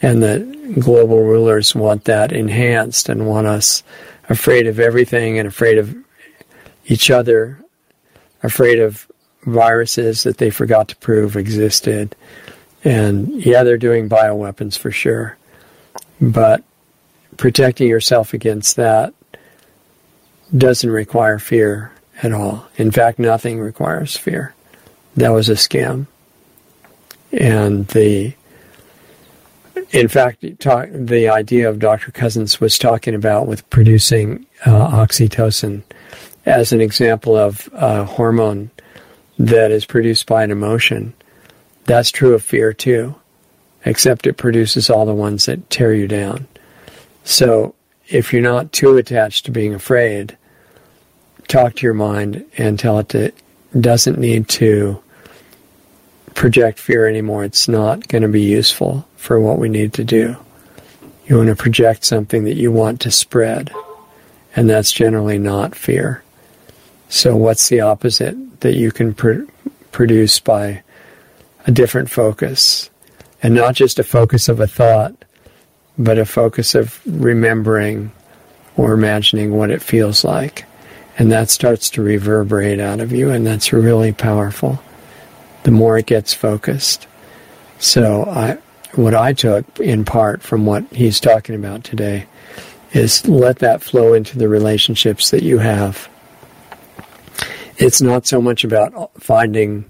[0.00, 3.82] And the global rulers want that enhanced and want us
[4.30, 5.94] afraid of everything and afraid of
[6.86, 7.62] each other,
[8.42, 9.06] afraid of
[9.42, 12.16] viruses that they forgot to prove existed.
[12.82, 15.36] And yeah, they're doing bioweapons for sure.
[16.18, 16.64] But
[17.38, 19.14] protecting yourself against that
[20.54, 21.92] doesn't require fear
[22.22, 22.66] at all.
[22.76, 24.54] In fact, nothing requires fear.
[25.16, 26.06] That was a scam.
[27.32, 28.34] And the
[29.90, 32.10] in fact, talk, the idea of Dr.
[32.10, 35.82] Cousens was talking about with producing uh, oxytocin
[36.44, 38.70] as an example of a hormone
[39.38, 41.14] that is produced by an emotion.
[41.84, 43.14] That's true of fear too,
[43.84, 46.46] except it produces all the ones that tear you down.
[47.28, 47.74] So
[48.08, 50.38] if you're not too attached to being afraid,
[51.46, 53.34] talk to your mind and tell it that
[53.74, 55.02] it doesn't need to
[56.34, 57.44] project fear anymore.
[57.44, 60.38] It's not going to be useful for what we need to do.
[61.26, 63.74] You want to project something that you want to spread,
[64.56, 66.22] and that's generally not fear.
[67.10, 69.42] So, what's the opposite that you can pr-
[69.92, 70.82] produce by
[71.66, 72.88] a different focus?
[73.42, 75.26] And not just a focus of a thought,
[75.98, 78.12] but a focus of remembering
[78.76, 80.64] or imagining what it feels like.
[81.18, 84.80] And that starts to reverberate out of you, and that's really powerful
[85.64, 87.06] the more it gets focused.
[87.78, 88.58] So I,
[88.94, 92.26] what I took in part from what he's talking about today
[92.92, 96.08] is let that flow into the relationships that you have.
[97.76, 99.84] It's not so much about finding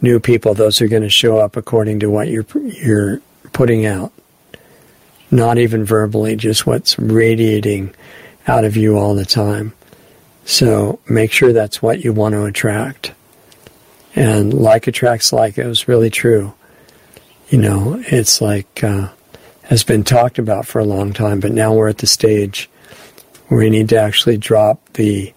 [0.00, 3.20] new people; those are going to show up according to what you're you're
[3.52, 4.12] putting out.
[5.32, 7.92] Not even verbally, just what's radiating
[8.46, 9.72] out of you all the time.
[10.44, 13.12] So make sure that's what you want to attract.
[14.14, 16.54] And like attracts like, it was really true.
[17.48, 19.08] You know, it's like, uh,
[19.62, 22.68] has been talked about for a long time, but now we're at the stage
[23.48, 25.32] where we need to actually drop the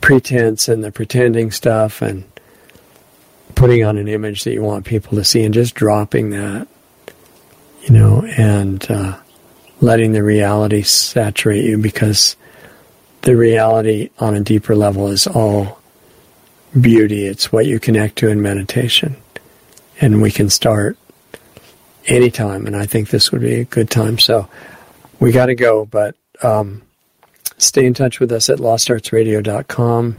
[0.00, 2.24] pretense and the pretending stuff and
[3.54, 6.66] putting on an image that you want people to see and just dropping that,
[7.82, 9.18] you know, and uh,
[9.80, 12.36] letting the reality saturate you because
[13.22, 15.80] the reality on a deeper level is all
[16.80, 17.26] beauty.
[17.26, 19.16] It's what you connect to in meditation.
[20.00, 20.96] And we can start
[22.06, 22.66] anytime.
[22.66, 24.18] And I think this would be a good time.
[24.18, 24.48] So
[25.20, 26.82] we got to go, but um,
[27.58, 30.16] stay in touch with us at lostartsradio.com.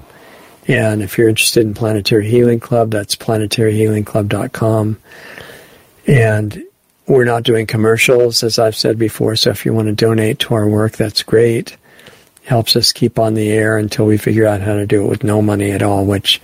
[0.66, 5.00] And if you're interested in Planetary Healing Club, that's planetaryhealingclub.com.
[6.08, 6.64] And
[7.08, 9.36] we're not doing commercials, as I've said before.
[9.36, 11.78] So if you want to donate to our work, that's great
[12.46, 15.24] helps us keep on the air until we figure out how to do it with
[15.24, 16.42] no money at all, which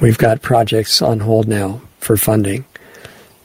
[0.00, 2.64] we've got projects on hold now for funding.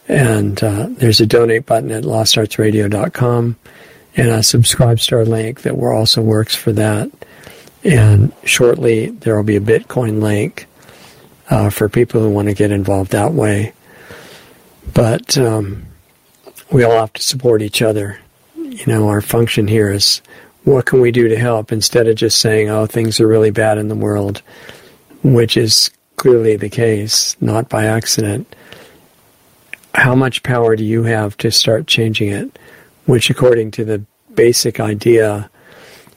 [0.08, 3.56] And uh, there's a donate button at lostartsradio.com
[4.18, 7.12] and a subscribe star link that also works for that.
[7.84, 10.68] And shortly, there will be a Bitcoin link
[11.50, 13.74] uh, for people who want to get involved that way.
[14.94, 15.86] But um,
[16.72, 18.20] we all have to support each other.
[18.58, 20.22] You know, our function here is
[20.64, 23.78] what can we do to help instead of just saying, oh, things are really bad
[23.78, 24.42] in the world,
[25.24, 28.56] which is clearly the case, not by accident.
[29.94, 32.58] How much power do you have to start changing it?
[33.06, 35.50] Which, according to the basic idea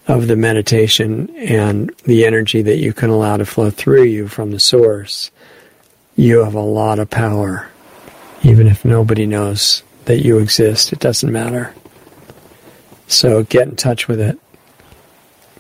[0.09, 4.51] of the meditation and the energy that you can allow to flow through you from
[4.51, 5.31] the source,
[6.17, 7.69] you have a lot of power.
[8.43, 11.75] Even if nobody knows that you exist, it doesn't matter.
[13.09, 14.39] So get in touch with it.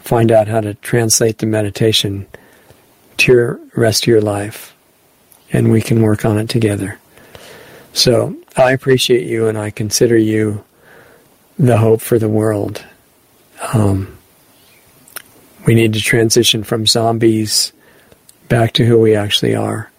[0.00, 2.26] Find out how to translate the meditation
[3.18, 4.74] to your rest of your life,
[5.52, 6.98] and we can work on it together.
[7.92, 10.64] So I appreciate you, and I consider you
[11.58, 12.82] the hope for the world.
[13.74, 14.16] Um,
[15.66, 17.74] we need to transition from zombies
[18.48, 19.90] back to who we actually are.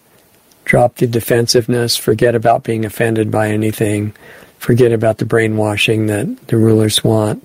[0.70, 4.14] Drop the defensiveness, forget about being offended by anything,
[4.58, 7.44] forget about the brainwashing that the rulers want,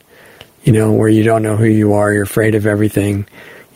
[0.63, 3.25] you know, where you don't know who you are, you're afraid of everything,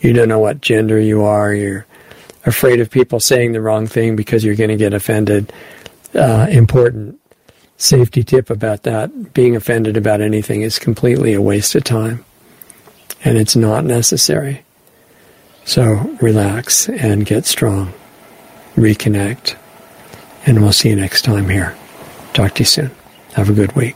[0.01, 1.87] you don't know what gender you are, you're
[2.45, 5.51] afraid of people saying the wrong thing because you're going to get offended.
[6.13, 7.19] Uh, important
[7.77, 12.23] safety tip about that being offended about anything is completely a waste of time
[13.23, 14.63] and it's not necessary.
[15.65, 17.95] So relax and get strong,
[18.79, 19.55] reconnect,
[20.45, 21.75] and we'll see you next time here.
[22.33, 22.91] Talk to you soon.
[23.33, 23.95] Have a good week.